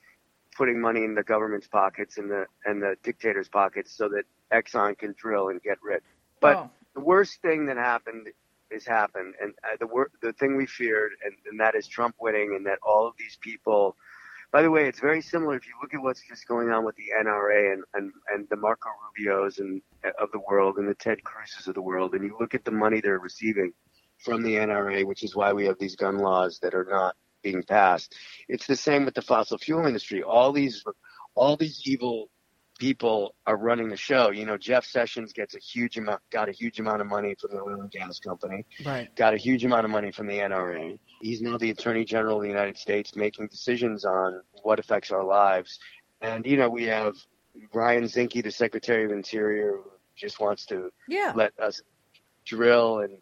putting 0.55 0.81
money 0.81 1.03
in 1.03 1.15
the 1.15 1.23
government's 1.23 1.67
pockets 1.67 2.17
and 2.17 2.29
the 2.29 2.45
and 2.65 2.81
the 2.81 2.95
dictators' 3.03 3.49
pockets 3.49 3.95
so 3.95 4.09
that 4.09 4.23
Exxon 4.51 4.97
can 4.97 5.15
drill 5.17 5.49
and 5.49 5.61
get 5.61 5.77
rich. 5.81 6.03
But 6.39 6.57
Oh, 6.57 6.69
the 6.95 7.01
worst 7.01 7.41
thing 7.41 7.65
that 7.67 7.77
happened 7.77 8.27
has 8.71 8.85
happened, 8.85 9.35
and 9.41 9.53
uh, 9.63 9.77
the 9.79 9.87
wor- 9.87 10.11
the 10.21 10.33
thing 10.33 10.57
we 10.57 10.65
feared, 10.65 11.11
and, 11.25 11.35
and 11.49 11.59
that 11.59 11.75
is 11.75 11.87
Trump 11.87 12.15
winning, 12.19 12.53
and 12.55 12.65
that 12.65 12.79
all 12.83 13.07
of 13.07 13.13
these 13.17 13.37
people. 13.41 13.95
By 14.51 14.61
the 14.61 14.69
way, 14.69 14.85
it's 14.89 14.99
very 14.99 15.21
similar 15.21 15.55
if 15.55 15.65
you 15.65 15.71
look 15.81 15.93
at 15.93 16.01
what's 16.01 16.27
just 16.27 16.45
going 16.45 16.71
on 16.71 16.83
with 16.83 16.95
the 16.97 17.05
NRA 17.17 17.73
and 17.73 17.83
and, 17.93 18.11
and 18.33 18.47
the 18.49 18.57
Marco 18.57 18.89
Rubios 18.89 19.59
and 19.59 19.81
of 20.19 20.29
the 20.33 20.39
world 20.39 20.77
and 20.77 20.89
the 20.89 20.95
Ted 20.95 21.19
Cruzes 21.23 21.67
of 21.67 21.73
the 21.75 21.81
world, 21.81 22.13
and 22.15 22.23
you 22.23 22.35
look 22.39 22.53
at 22.53 22.65
the 22.65 22.71
money 22.71 22.99
they're 22.99 23.19
receiving 23.19 23.71
from 24.23 24.43
the 24.43 24.55
NRA, 24.55 25.05
which 25.05 25.23
is 25.23 25.35
why 25.35 25.53
we 25.53 25.65
have 25.65 25.77
these 25.79 25.95
gun 25.95 26.17
laws 26.19 26.59
that 26.61 26.73
are 26.73 26.87
not 26.89 27.15
being 27.41 27.63
passed. 27.63 28.15
It's 28.47 28.67
the 28.67 28.75
same 28.75 29.05
with 29.05 29.15
the 29.15 29.21
fossil 29.21 29.57
fuel 29.57 29.85
industry. 29.87 30.23
All 30.23 30.51
these 30.51 30.83
all 31.35 31.55
these 31.57 31.81
evil 31.85 32.29
people 32.77 33.35
are 33.45 33.57
running 33.57 33.89
the 33.89 33.95
show. 33.97 34.31
You 34.31 34.45
know, 34.45 34.57
Jeff 34.57 34.85
Sessions 34.85 35.33
gets 35.33 35.55
a 35.55 35.59
huge 35.59 35.97
amount, 35.97 36.21
got 36.31 36.49
a 36.49 36.51
huge 36.51 36.79
amount 36.79 37.01
of 37.01 37.07
money 37.07 37.35
from 37.39 37.51
the 37.51 37.61
oil 37.61 37.79
and 37.81 37.91
gas 37.91 38.19
company, 38.19 38.65
right. 38.83 39.15
got 39.15 39.35
a 39.35 39.37
huge 39.37 39.63
amount 39.63 39.85
of 39.85 39.91
money 39.91 40.11
from 40.11 40.25
the 40.25 40.39
NRA. 40.39 40.97
He's 41.21 41.41
now 41.41 41.57
the 41.57 41.69
Attorney 41.69 42.03
General 42.05 42.37
of 42.37 42.41
the 42.41 42.47
United 42.49 42.77
States, 42.77 43.15
making 43.15 43.47
decisions 43.47 44.03
on 44.03 44.41
what 44.63 44.79
affects 44.79 45.11
our 45.11 45.23
lives. 45.23 45.79
And 46.21 46.45
you 46.45 46.57
know, 46.57 46.69
we 46.69 46.85
have 46.85 47.13
Ryan 47.73 48.05
Zinke, 48.05 48.43
the 48.43 48.51
Secretary 48.51 49.05
of 49.05 49.11
Interior, 49.11 49.73
who 49.83 49.91
just 50.15 50.39
wants 50.39 50.65
to 50.67 50.91
Yeah. 51.07 51.33
let 51.35 51.57
us 51.59 51.81
drill 52.45 52.99
and 53.01 53.17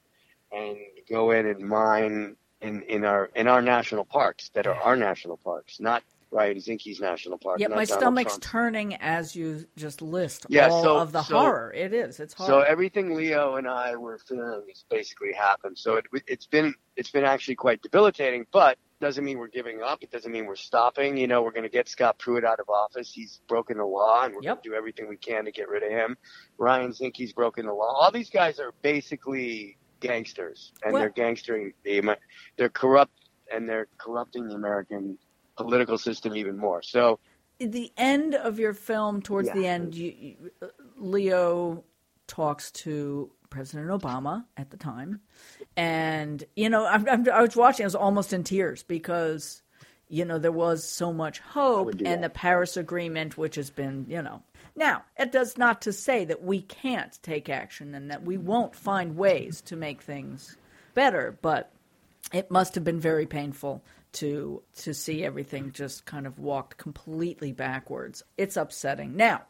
and 0.51 0.77
go 1.09 1.31
in 1.31 1.45
and 1.45 1.59
mine 1.67 2.35
in 2.61 2.81
in 2.83 3.05
our 3.05 3.29
in 3.35 3.47
our 3.47 3.61
national 3.61 4.05
parks 4.05 4.49
that 4.53 4.67
are 4.67 4.75
our 4.75 4.95
national 4.95 5.37
parks, 5.37 5.79
not 5.79 6.03
Ryan 6.31 6.57
Zinke's 6.57 6.99
national 6.99 7.39
park. 7.39 7.59
Not 7.59 7.71
my 7.71 7.85
Donald 7.85 7.99
stomach's 8.01 8.31
Trump's. 8.33 8.47
turning 8.47 8.95
as 8.95 9.35
you 9.35 9.65
just 9.75 10.01
list 10.01 10.45
Yeah, 10.49 10.67
all 10.69 10.83
so- 10.83 10.97
of 10.99 11.11
the 11.11 11.23
so- 11.23 11.39
horror. 11.39 11.73
It 11.75 11.91
is. 11.93 12.19
It's 12.19 12.33
horrible. 12.35 12.61
So 12.61 12.67
everything 12.67 13.15
Leo 13.15 13.55
and 13.55 13.67
I 13.67 13.95
were 13.95 14.19
feeling 14.19 14.63
has 14.67 14.83
basically 14.89 15.33
happened. 15.33 15.77
So 15.79 15.95
it, 15.95 16.05
it's 16.27 16.45
been 16.45 16.75
it's 16.95 17.09
been 17.09 17.23
actually 17.25 17.55
quite 17.55 17.81
debilitating, 17.81 18.45
but 18.51 18.77
doesn't 19.01 19.23
mean 19.23 19.39
we're 19.39 19.47
giving 19.47 19.81
up. 19.81 20.03
It 20.03 20.11
doesn't 20.11 20.31
mean 20.31 20.45
we're 20.45 20.57
stopping. 20.57 21.15
You 21.15 21.25
know, 21.25 21.41
we're 21.41 21.51
going 21.53 21.63
to 21.63 21.69
get 21.69 21.87
Scott 21.87 22.19
Pruitt 22.19 22.43
out 22.43 22.59
of 22.59 22.69
office. 22.69 23.09
He's 23.13 23.39
broken 23.47 23.77
the 23.77 23.85
law, 23.85 24.25
and 24.25 24.33
we're 24.35 24.41
Yep. 24.43 24.55
going 24.55 24.63
to 24.63 24.69
do 24.71 24.75
everything 24.75 25.07
we 25.07 25.15
can 25.15 25.45
to 25.45 25.51
get 25.53 25.69
rid 25.69 25.83
of 25.83 25.89
him. 25.89 26.17
Ryan 26.57 26.91
Zinke's 26.91 27.31
broken 27.31 27.65
the 27.65 27.73
law. 27.73 27.93
All 27.93 28.11
these 28.11 28.29
guys 28.29 28.59
are 28.59 28.73
basically 28.81 29.77
gangsters, 29.99 30.73
and 30.83 30.93
Well- 30.93 31.01
they're 31.01 31.11
gangstering 31.11 31.73
the 31.83 32.17
they're 32.57 32.69
corrupt, 32.69 33.13
and 33.51 33.67
they're 33.67 33.87
corrupting 33.97 34.47
the 34.47 34.55
American 34.55 35.17
political 35.57 35.97
system 35.97 36.35
even 36.35 36.57
more. 36.57 36.81
So 36.81 37.19
the 37.59 37.91
end 37.97 38.35
of 38.35 38.59
your 38.59 38.73
film, 38.73 39.21
towards 39.21 39.49
Yeah. 39.49 39.53
the 39.55 39.67
end, 39.67 39.95
you, 39.95 40.11
you, 40.17 40.51
Leo 40.95 41.83
talks 42.27 42.71
to 42.71 43.31
President 43.49 43.89
Obama 43.89 44.45
at 44.55 44.69
the 44.69 44.77
time, 44.77 45.21
and 45.75 46.43
you 46.55 46.69
know, 46.69 46.85
I'm, 46.85 47.07
I'm, 47.09 47.29
I 47.29 47.41
was 47.41 47.55
watching. 47.55 47.83
I 47.83 47.87
was 47.87 47.95
almost 47.95 48.31
in 48.31 48.43
tears 48.43 48.83
because 48.83 49.63
you 50.09 50.25
know 50.25 50.39
there 50.39 50.51
was 50.51 50.83
so 50.83 51.13
much 51.13 51.39
hope, 51.39 51.93
and 51.93 52.05
that. 52.05 52.21
the 52.21 52.29
Paris 52.29 52.75
Agreement, 52.75 53.37
which 53.37 53.55
has 53.55 53.69
been, 53.69 54.05
you 54.09 54.21
know. 54.21 54.41
Now, 54.75 55.03
it 55.17 55.31
does 55.31 55.57
not 55.57 55.81
to 55.83 55.93
say 55.93 56.25
that 56.25 56.43
we 56.43 56.61
can't 56.61 57.17
take 57.21 57.49
action 57.49 57.93
and 57.93 58.09
that 58.11 58.23
we 58.23 58.37
won't 58.37 58.75
find 58.75 59.17
ways 59.17 59.61
to 59.61 59.75
make 59.75 60.01
things 60.01 60.57
better, 60.93 61.37
but 61.41 61.71
it 62.33 62.49
must 62.49 62.75
have 62.75 62.83
been 62.83 62.99
very 62.99 63.25
painful 63.25 63.83
to 64.11 64.61
to 64.77 64.93
see 64.93 65.23
everything 65.23 65.71
just 65.71 66.05
kind 66.05 66.25
of 66.25 66.39
walked 66.39 66.77
completely 66.77 67.51
backwards. 67.51 68.23
It's 68.37 68.57
upsetting. 68.57 69.15
Now, 69.15 69.43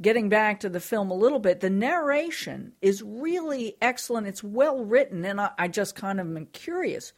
getting 0.00 0.28
back 0.28 0.60
to 0.60 0.68
the 0.68 0.80
film 0.80 1.10
a 1.10 1.14
little 1.14 1.38
bit, 1.38 1.60
the 1.60 1.70
narration 1.70 2.72
is 2.82 3.02
really 3.02 3.76
excellent. 3.80 4.26
It's 4.26 4.44
well 4.44 4.84
written, 4.84 5.24
and 5.24 5.40
I, 5.40 5.50
I 5.58 5.68
just 5.68 5.94
kind 5.94 6.20
of 6.20 6.26
am 6.26 6.46
curious 6.46 7.12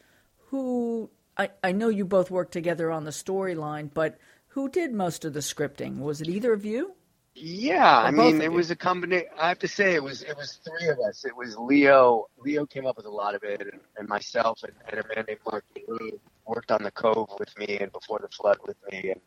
who. 0.46 1.10
I, 1.38 1.50
I 1.64 1.72
know 1.72 1.88
you 1.88 2.04
both 2.06 2.30
worked 2.30 2.52
together 2.52 2.90
on 2.90 3.04
the 3.04 3.12
storyline, 3.12 3.90
but 3.94 4.18
who 4.48 4.68
did 4.68 4.92
most 4.92 5.24
of 5.24 5.34
the 5.34 5.40
scripting? 5.40 5.98
Was 6.00 6.20
it 6.20 6.28
either 6.28 6.52
of 6.52 6.64
you? 6.64 6.96
Yeah, 7.34 7.98
I 7.98 8.10
Or 8.10 8.12
both 8.12 8.34
mean, 8.34 8.42
it 8.42 8.52
was 8.52 8.70
a 8.70 8.76
combination. 8.76 9.28
I 9.40 9.48
have 9.48 9.60
to 9.60 9.68
say, 9.68 9.94
it 9.94 10.02
was 10.02 10.22
it 10.22 10.36
was 10.36 10.60
three 10.66 10.88
of 10.88 10.98
us. 11.00 11.24
It 11.24 11.36
was 11.36 11.56
Leo. 11.56 12.26
Leo 12.38 12.66
came 12.66 12.86
up 12.86 12.98
with 12.98 13.06
a 13.06 13.10
lot 13.10 13.34
of 13.36 13.44
it, 13.44 13.62
and, 13.62 13.80
and 13.98 14.08
myself 14.08 14.60
and, 14.64 14.72
and 14.90 15.00
a 15.04 15.08
man 15.16 15.24
named 15.28 15.40
Mark 15.50 15.64
Monroe 15.76 16.20
worked 16.46 16.72
on 16.72 16.82
the 16.84 16.90
Cove 16.92 17.30
with 17.40 17.56
me, 17.58 17.78
and 17.80 17.92
Before 17.92 18.20
the 18.20 18.28
Flood 18.28 18.58
with 18.66 18.76
me, 18.92 19.12
and 19.12 19.20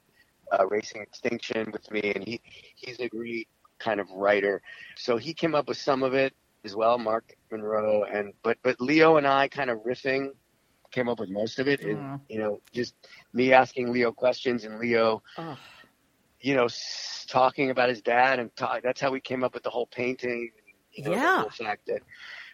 uh, 0.51 0.68
Racing 0.68 1.01
Extinction 1.01 1.72
with 1.72 1.89
me, 1.91 2.13
and 2.15 2.24
he 2.27 2.41
he's 2.75 3.00
a 3.00 3.10
great 3.10 3.48
kind 3.80 4.00
of 4.00 4.12
writer. 4.12 4.62
So 4.98 5.18
he 5.18 5.34
came 5.34 5.56
up 5.56 5.68
with 5.68 5.77
some 5.77 6.03
of 6.03 6.13
it 6.13 6.34
as 6.65 6.75
well, 6.75 7.00
Mark 7.00 7.36
Monroe, 7.51 8.03
and 8.03 8.34
but 8.44 8.58
but 8.63 8.82
Leo 8.82 9.18
and 9.18 9.27
I 9.27 9.48
kind 9.48 9.72
of 9.72 9.80
riffing 9.80 10.32
came 10.91 11.10
up 11.10 11.19
with 11.19 11.29
most 11.29 11.60
of 11.60 11.67
it, 11.67 11.81
and 11.81 12.19
you 12.29 12.39
know, 12.39 12.62
just 12.74 12.95
me 13.33 13.53
asking 13.53 13.91
Leo 13.91 14.12
questions 14.12 14.63
and 14.65 14.79
Leo 14.79 15.21
you 16.43 16.55
know, 16.55 16.65
s- 16.65 17.24
talking 17.29 17.69
about 17.69 17.88
his 17.89 18.01
dad, 18.01 18.39
and 18.39 18.50
ta- 18.55 18.79
that's 18.83 19.00
how 19.00 19.12
we 19.12 19.19
came 19.21 19.43
up 19.43 19.53
with 19.53 19.62
the 19.62 19.69
whole 19.69 19.86
painting. 19.86 20.50
You 20.91 21.03
know, 21.03 21.12
Yeah. 21.12 21.43
the 21.45 21.51
fact 21.63 21.86
that 21.86 22.01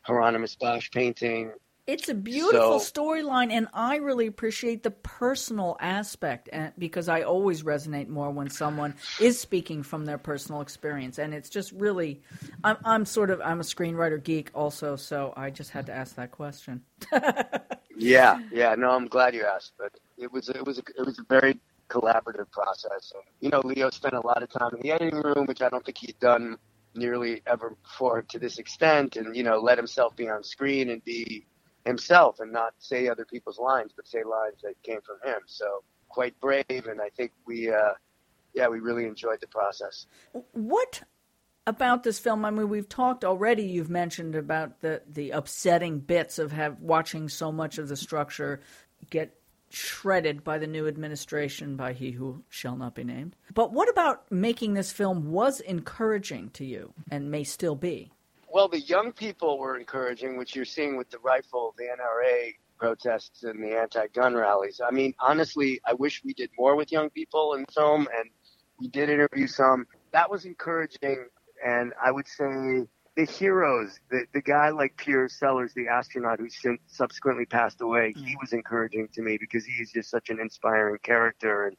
Hieronymus 0.04 0.56
Bosch 0.58 0.92
painting. 0.92 1.54
It's 1.88 2.10
a 2.10 2.14
beautiful 2.14 2.82
So- 2.82 2.92
storyline, 3.02 3.50
and 3.50 3.70
I 3.74 3.96
really 3.96 4.28
appreciate 4.28 4.84
the 4.84 4.92
personal 4.92 5.78
aspect 5.80 6.50
and, 6.52 6.74
because 6.78 7.08
I 7.08 7.22
always 7.22 7.64
resonate 7.64 8.10
more 8.10 8.30
when 8.30 8.50
someone 8.50 8.94
is 9.22 9.40
speaking 9.40 9.84
from 9.84 10.04
their 10.04 10.18
personal 10.18 10.60
experience, 10.60 11.18
and 11.18 11.34
it's 11.34 11.50
just 11.50 11.72
really. 11.72 12.22
I'm, 12.66 12.76
I'm 12.84 13.06
sort 13.06 13.30
of 13.30 13.40
I'm 13.40 13.62
a 13.62 13.64
screenwriter 13.64 14.22
geek 14.22 14.52
also, 14.54 14.98
so 14.98 15.34
I 15.38 15.50
just 15.50 15.70
had 15.72 15.86
to 15.86 15.94
ask 15.94 16.16
that 16.18 16.32
question. 16.32 16.84
Yeah, 17.98 18.40
yeah. 18.52 18.76
No, 18.76 18.92
I'm 18.92 19.08
glad 19.08 19.34
you 19.34 19.46
asked, 19.46 19.74
but 19.78 19.94
it 20.18 20.32
was 20.32 20.50
it 20.50 20.66
was 20.66 20.78
a, 20.80 20.84
it 20.98 21.06
was 21.06 21.20
a 21.20 21.24
very 21.30 21.60
collaborative 21.90 22.52
process. 22.52 23.14
And, 23.16 23.24
you 23.40 23.50
know, 23.50 23.62
Leo 23.64 23.90
spent 23.90 24.14
a 24.14 24.20
lot 24.26 24.44
of 24.44 24.50
time 24.50 24.72
in 24.76 24.82
the 24.82 24.92
editing 24.92 25.22
room, 25.22 25.46
which 25.46 25.62
I 25.62 25.70
don't 25.70 25.86
think 25.86 25.98
he'd 25.98 26.20
done 26.20 26.58
nearly 26.96 27.42
ever 27.48 27.76
before 27.84 28.22
to 28.24 28.40
this 28.40 28.58
extent, 28.60 29.18
and 29.18 29.36
you 29.36 29.44
know, 29.44 29.60
let 29.60 29.78
himself 29.78 30.16
be 30.16 30.30
on 30.30 30.44
screen 30.44 30.90
and 30.90 31.04
be 31.06 31.46
himself 31.86 32.40
and 32.40 32.52
not 32.52 32.74
say 32.80 33.08
other 33.08 33.26
people's 33.26 33.60
lines, 33.60 33.92
but 33.96 34.08
say 34.08 34.24
lines 34.24 34.62
that 34.64 34.74
came 34.84 35.00
from 35.02 35.18
him. 35.30 35.40
So 35.46 35.84
quite 36.10 36.40
brave, 36.40 36.66
and 36.70 37.02
I 37.02 37.10
think 37.18 37.32
we. 37.46 37.72
uh 37.72 37.94
yeah, 38.54 38.68
we 38.68 38.80
really 38.80 39.06
enjoyed 39.06 39.40
the 39.40 39.48
process. 39.48 40.08
What 40.54 41.04
about 41.68 42.04
this 42.04 42.18
film? 42.18 42.46
I 42.46 42.50
mean, 42.50 42.70
we've 42.70 42.90
talked 42.90 43.24
already. 43.24 43.64
You've 43.64 43.90
mentioned 43.90 44.34
about 44.36 44.82
the 44.82 45.04
the 45.08 45.32
upsetting 45.32 46.00
bits 46.00 46.40
of 46.40 46.52
have 46.52 46.80
watching 46.80 47.30
so 47.30 47.52
much 47.52 47.78
of 47.78 47.88
the 47.88 47.96
structure 47.96 48.62
get 49.12 49.36
shredded 49.70 50.44
by 50.44 50.58
the 50.58 50.66
new 50.66 50.88
administration, 50.88 51.76
by 51.76 51.94
he 51.94 52.12
who 52.12 52.44
shall 52.50 52.78
not 52.78 52.96
be 52.96 53.04
named. 53.04 53.36
But 53.54 53.74
what 53.74 53.90
about 53.90 54.32
making 54.32 54.74
this 54.74 54.92
film 54.92 55.30
was 55.30 55.60
encouraging 55.60 56.50
to 56.52 56.66
you 56.66 56.94
and 57.12 57.30
may 57.30 57.44
still 57.44 57.76
be? 57.76 58.12
Well, 58.50 58.70
the 58.70 58.80
young 58.80 59.12
people 59.12 59.60
were 59.60 59.78
encouraging, 59.78 60.38
which 60.38 60.56
you're 60.56 60.66
seeing 60.66 60.96
with 60.96 61.10
the 61.10 61.20
rifle, 61.20 61.76
the 61.78 61.84
NRA 61.84 62.54
protests 62.78 63.44
and 63.44 63.62
the 63.62 63.78
anti-gun 63.78 64.36
rallies. 64.36 64.80
I 64.86 64.92
mean, 64.92 65.14
honestly, 65.20 65.82
I 65.86 65.94
wish 65.94 66.24
we 66.24 66.34
did 66.34 66.50
more 66.58 66.76
with 66.76 66.92
young 66.92 67.10
people 67.10 67.56
in 67.56 67.66
film, 67.66 68.08
and 68.18 68.30
we 68.80 68.88
did 68.88 69.10
interview 69.10 69.48
some. 69.48 69.86
That 70.12 70.32
was 70.32 70.46
encouraging, 70.46 71.26
and 71.68 71.92
I 72.02 72.12
would 72.12 72.28
say 72.28 72.88
the 73.18 73.26
heroes, 73.26 74.00
the, 74.10 74.26
the 74.34 74.42
guy 74.42 74.70
like 74.70 74.96
Piers 74.96 75.34
Sellers, 75.34 75.74
the 75.74 75.90
astronaut 75.90 76.40
who 76.40 76.48
subsequently 76.88 77.46
passed 77.46 77.82
away, 77.82 78.14
he 78.16 78.36
mm. 78.36 78.40
was 78.40 78.54
encouraging 78.54 79.10
to 79.16 79.22
me 79.22 79.38
because 79.38 79.66
he 79.66 79.74
is 79.74 79.92
just 79.92 80.10
such 80.10 80.30
an 80.30 80.40
inspiring 80.40 81.00
character. 81.04 81.68
And 81.68 81.76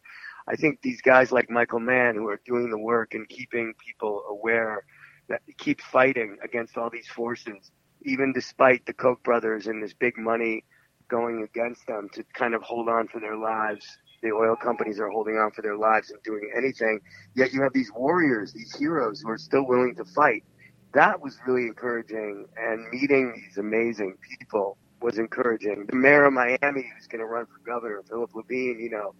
I 0.46 0.56
think 0.56 0.82
these 0.82 1.00
guys 1.00 1.32
like 1.32 1.48
Michael 1.48 1.80
Mann 1.80 2.16
who 2.16 2.28
are 2.28 2.40
doing 2.44 2.68
the 2.68 2.78
work 2.78 3.14
and 3.14 3.26
keeping 3.30 3.72
people 3.82 4.24
aware 4.28 4.84
that 5.28 5.40
keep 5.56 5.80
fighting 5.80 6.36
against 6.44 6.76
all 6.76 6.90
these 6.90 7.08
forces, 7.08 7.70
even 8.02 8.34
despite 8.34 8.84
the 8.84 8.92
Koch 8.92 9.22
brothers 9.22 9.68
and 9.68 9.82
this 9.82 9.94
big 9.94 10.18
money 10.18 10.64
going 11.08 11.42
against 11.44 11.86
them 11.86 12.10
to 12.12 12.24
kind 12.34 12.54
of 12.54 12.60
hold 12.62 12.90
on 12.90 13.08
for 13.08 13.20
their 13.20 13.36
lives. 13.36 13.86
The 14.22 14.32
oil 14.32 14.56
companies 14.56 14.98
are 14.98 15.08
holding 15.08 15.36
on 15.36 15.50
for 15.52 15.62
their 15.62 15.76
lives 15.76 16.10
and 16.10 16.22
doing 16.22 16.50
anything. 16.56 17.00
Yet 17.34 17.52
you 17.52 17.62
have 17.62 17.72
these 17.72 17.92
warriors, 17.94 18.52
these 18.52 18.74
heroes 18.76 19.20
who 19.20 19.30
are 19.30 19.38
still 19.38 19.66
willing 19.66 19.94
to 19.96 20.04
fight 20.04 20.44
that 20.92 21.20
was 21.20 21.38
really 21.46 21.66
encouraging. 21.66 22.46
And 22.56 22.88
meeting 22.90 23.32
these 23.34 23.58
amazing 23.58 24.16
people 24.38 24.78
was 25.00 25.18
encouraging. 25.18 25.86
The 25.88 25.96
mayor 25.96 26.24
of 26.24 26.32
Miami, 26.32 26.90
who's 26.94 27.06
going 27.06 27.20
to 27.20 27.26
run 27.26 27.46
for 27.46 27.58
governor, 27.64 28.02
Philip 28.08 28.34
Levine, 28.34 28.78
you 28.80 28.90
know, 28.90 29.14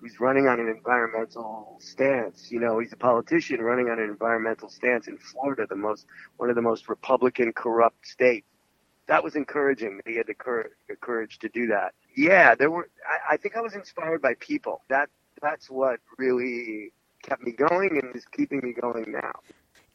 who's 0.00 0.18
running 0.20 0.48
on 0.48 0.60
an 0.60 0.68
environmental 0.68 1.78
stance. 1.80 2.50
You 2.50 2.60
know, 2.60 2.78
he's 2.80 2.92
a 2.92 2.96
politician 2.96 3.60
running 3.60 3.88
on 3.88 3.98
an 3.98 4.08
environmental 4.08 4.68
stance 4.68 5.06
in 5.06 5.16
Florida, 5.16 5.66
the 5.68 5.76
most 5.76 6.06
one 6.36 6.50
of 6.50 6.56
the 6.56 6.62
most 6.62 6.88
Republican 6.88 7.52
corrupt 7.52 8.06
states. 8.06 8.46
That 9.06 9.22
was 9.22 9.36
encouraging 9.36 9.98
that 9.98 10.10
he 10.10 10.16
had 10.16 10.26
the 10.26 10.34
courage, 10.34 10.72
the 10.88 10.96
courage 10.96 11.38
to 11.40 11.48
do 11.48 11.66
that. 11.68 11.94
Yeah, 12.14 12.54
there 12.54 12.70
were. 12.70 12.88
I, 13.06 13.34
I 13.34 13.36
think 13.36 13.56
I 13.56 13.60
was 13.60 13.74
inspired 13.74 14.22
by 14.22 14.34
people. 14.34 14.82
That 14.88 15.08
that's 15.40 15.70
what 15.70 16.00
really 16.18 16.92
kept 17.22 17.42
me 17.42 17.52
going 17.52 18.00
and 18.02 18.14
is 18.14 18.24
keeping 18.26 18.60
me 18.62 18.72
going 18.72 19.10
now. 19.12 19.32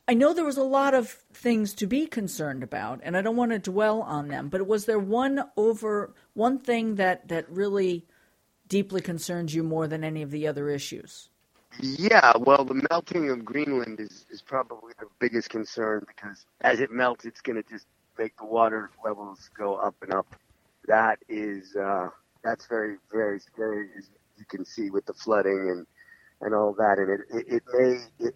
I 0.10 0.14
know 0.14 0.34
there 0.34 0.46
was 0.46 0.58
a 0.58 0.64
lot 0.64 0.94
of 0.94 1.10
things 1.34 1.74
to 1.76 1.86
be 1.86 2.08
concerned 2.08 2.64
about, 2.64 3.02
and 3.04 3.18
I 3.18 3.22
don't 3.22 3.36
want 3.36 3.52
to 3.52 3.60
dwell 3.60 4.02
on 4.02 4.30
them. 4.30 4.48
But 4.48 4.66
was 4.66 4.86
there 4.86 5.00
one 5.00 5.44
over 5.58 6.14
one 6.34 6.60
thing 6.60 6.96
that 6.96 7.28
that 7.28 7.50
really 7.50 8.06
deeply 8.68 9.02
concerns 9.02 9.54
you 9.54 9.64
more 9.64 9.88
than 9.88 10.04
any 10.04 10.22
of 10.22 10.32
the 10.32 10.48
other 10.48 10.70
issues? 10.70 11.30
Yeah, 11.80 12.34
well, 12.38 12.64
the 12.64 12.82
melting 12.90 13.30
of 13.30 13.44
Greenland 13.44 14.00
is 14.00 14.26
is 14.32 14.42
probably 14.42 14.94
the 15.00 15.08
biggest 15.20 15.50
concern 15.50 16.06
because 16.08 16.46
as 16.62 16.80
it 16.80 16.92
melts, 16.92 17.26
it's 17.26 17.42
going 17.42 17.62
to 17.62 17.70
just 17.70 17.86
make 18.18 18.36
the 18.38 18.46
water 18.46 18.90
levels 19.04 19.50
go 19.58 19.76
up 19.76 19.96
and 20.02 20.14
up. 20.14 20.36
That 20.88 21.20
is 21.28 21.76
uh, 21.76 22.10
that's 22.44 22.68
very 22.68 22.98
very 23.12 23.40
scary, 23.40 23.90
as 23.98 24.10
you 24.38 24.46
can 24.46 24.66
see 24.66 24.90
with 24.90 25.06
the 25.06 25.14
flooding 25.14 25.70
and 25.70 25.86
and 26.42 26.56
all 26.56 26.74
that. 26.74 26.98
And 26.98 27.10
it 27.10 27.20
it, 27.30 27.54
it 27.56 27.64
may 27.74 28.26
it, 28.28 28.36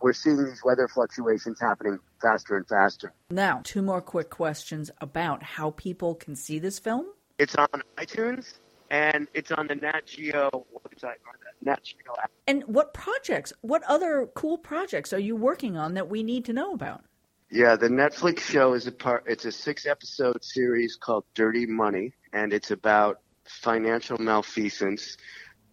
we're 0.00 0.12
seeing 0.12 0.44
these 0.44 0.62
weather 0.64 0.88
fluctuations 0.88 1.60
happening 1.60 1.98
faster 2.20 2.56
and 2.56 2.66
faster. 2.66 3.12
Now, 3.30 3.60
two 3.64 3.82
more 3.82 4.00
quick 4.00 4.30
questions 4.30 4.90
about 5.00 5.42
how 5.42 5.70
people 5.72 6.14
can 6.14 6.34
see 6.34 6.58
this 6.58 6.78
film. 6.78 7.06
It's 7.38 7.54
on 7.54 7.68
iTunes 7.96 8.58
and 8.90 9.28
it's 9.34 9.52
on 9.52 9.66
the 9.66 9.76
Nat 9.76 10.06
Geo 10.06 10.50
website 10.74 11.20
or 11.24 11.36
the 11.40 11.64
Nat 11.70 11.82
Geo 11.82 12.14
app. 12.20 12.30
And 12.46 12.64
what 12.64 12.94
projects, 12.94 13.52
what 13.60 13.82
other 13.84 14.28
cool 14.34 14.58
projects 14.58 15.12
are 15.12 15.18
you 15.18 15.36
working 15.36 15.76
on 15.76 15.94
that 15.94 16.08
we 16.08 16.22
need 16.22 16.44
to 16.46 16.52
know 16.52 16.72
about? 16.72 17.04
Yeah, 17.50 17.76
the 17.76 17.88
Netflix 17.88 18.40
show 18.40 18.74
is 18.74 18.86
a 18.86 18.92
part. 18.92 19.24
It's 19.26 19.44
a 19.44 19.52
six-episode 19.52 20.44
series 20.44 20.96
called 20.96 21.24
Dirty 21.34 21.66
Money, 21.66 22.12
and 22.32 22.52
it's 22.52 22.70
about 22.70 23.20
financial 23.44 24.18
malfeasance 24.18 25.16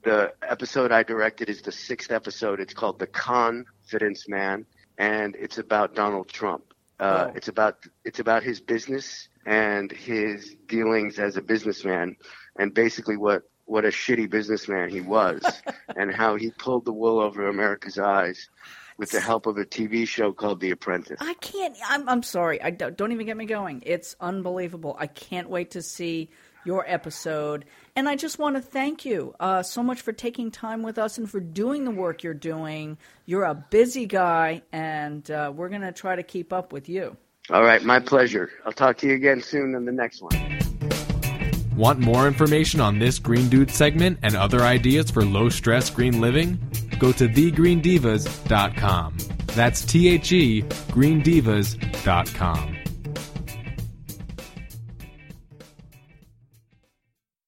the 0.06 0.34
episode 0.48 0.92
I 0.92 1.04
directed 1.04 1.50
is 1.50 1.64
the 1.64 1.72
sixth 1.72 2.12
episode. 2.12 2.60
It's 2.60 2.76
called 2.76 3.00
The 3.00 3.08
Confidence 3.08 4.30
Man, 4.30 4.66
and 5.00 5.36
it's 5.36 5.58
about 5.58 5.96
Donald 5.96 6.30
Trump. 6.30 6.64
Uh, 7.00 7.28
oh. 7.28 7.34
It's 7.36 7.50
about 7.50 7.84
it's 8.06 8.20
about 8.20 8.44
his 8.44 8.62
business 8.62 9.28
and 9.46 9.92
his 9.92 10.56
dealings 10.68 11.20
as 11.20 11.36
a 11.36 11.42
businessman, 11.42 12.16
and 12.58 12.74
basically 12.74 13.18
what 13.18 13.44
what 13.66 13.84
a 13.84 13.90
shitty 13.90 14.30
businessman 14.30 14.90
he 14.90 15.02
was, 15.02 15.44
and 15.98 16.14
how 16.14 16.36
he 16.36 16.52
pulled 16.52 16.86
the 16.86 16.94
wool 16.94 17.20
over 17.20 17.50
America's 17.50 17.98
eyes 17.98 18.48
with 18.98 19.12
the 19.12 19.20
help 19.20 19.46
of 19.46 19.58
a 19.58 19.66
TV 19.66 20.08
show 20.08 20.32
called 20.32 20.60
The 20.60 20.72
Apprentice. 20.72 21.18
I 21.22 21.34
can't. 21.36 21.76
I'm 21.88 22.08
I'm 22.08 22.24
sorry. 22.24 22.62
I 22.62 22.72
don't, 22.72 22.98
don't 22.98 23.12
even 23.12 23.26
get 23.26 23.38
me 23.38 23.46
going. 23.46 23.84
It's 23.86 24.16
unbelievable. 24.20 24.96
I 25.00 25.08
can't 25.08 25.50
wait 25.50 25.72
to 25.72 25.82
see 25.82 26.30
your 26.66 26.84
episode. 26.88 27.66
And 27.96 28.10
I 28.10 28.16
just 28.16 28.40
want 28.40 28.56
to 28.56 28.62
thank 28.62 29.06
you 29.06 29.36
uh, 29.40 29.64
so 29.64 29.82
much 29.84 30.02
for 30.02 30.12
taking 30.12 30.52
time 30.52 30.84
with 30.84 30.98
us 30.98 31.18
and 31.18 31.30
for 31.30 31.40
doing 31.40 31.86
the 31.86 31.92
work 31.92 32.24
you're 32.24 32.34
doing. 32.34 32.98
You're 33.26 33.46
a 33.46 33.56
busy 33.56 34.06
guy, 34.06 34.64
and 34.74 35.30
uh, 35.30 35.54
we're 35.56 35.70
going 35.70 35.82
to 35.82 35.92
try 35.92 36.16
to 36.16 36.24
keep 36.24 36.52
up 36.52 36.74
with 36.74 36.90
you. 36.90 37.16
All 37.52 37.64
right, 37.64 37.84
my 37.84 38.00
pleasure. 38.00 38.50
I'll 38.66 38.74
talk 38.74 38.98
to 38.98 39.08
you 39.08 39.14
again 39.14 39.42
soon 39.42 39.76
in 39.76 39.86
the 39.86 39.92
next 39.92 40.22
one. 40.22 40.34
Want 41.76 42.00
more 42.00 42.26
information 42.28 42.80
on 42.80 43.00
this 43.00 43.20
Green 43.20 43.50
Dude 43.50 43.70
segment 43.70 44.20
and 44.24 44.36
other 44.36 44.62
ideas 44.62 45.12
for 45.12 45.24
low 45.24 45.50
stress 45.50 45.90
green 45.90 46.22
living? 46.22 46.58
Go 47.00 47.12
to 47.12 47.28
thegreendivas.com. 47.28 49.18
That's 49.48 49.86
T 49.86 50.10
H 50.10 50.32
E 50.32 50.62
greendivas.com. 50.64 52.75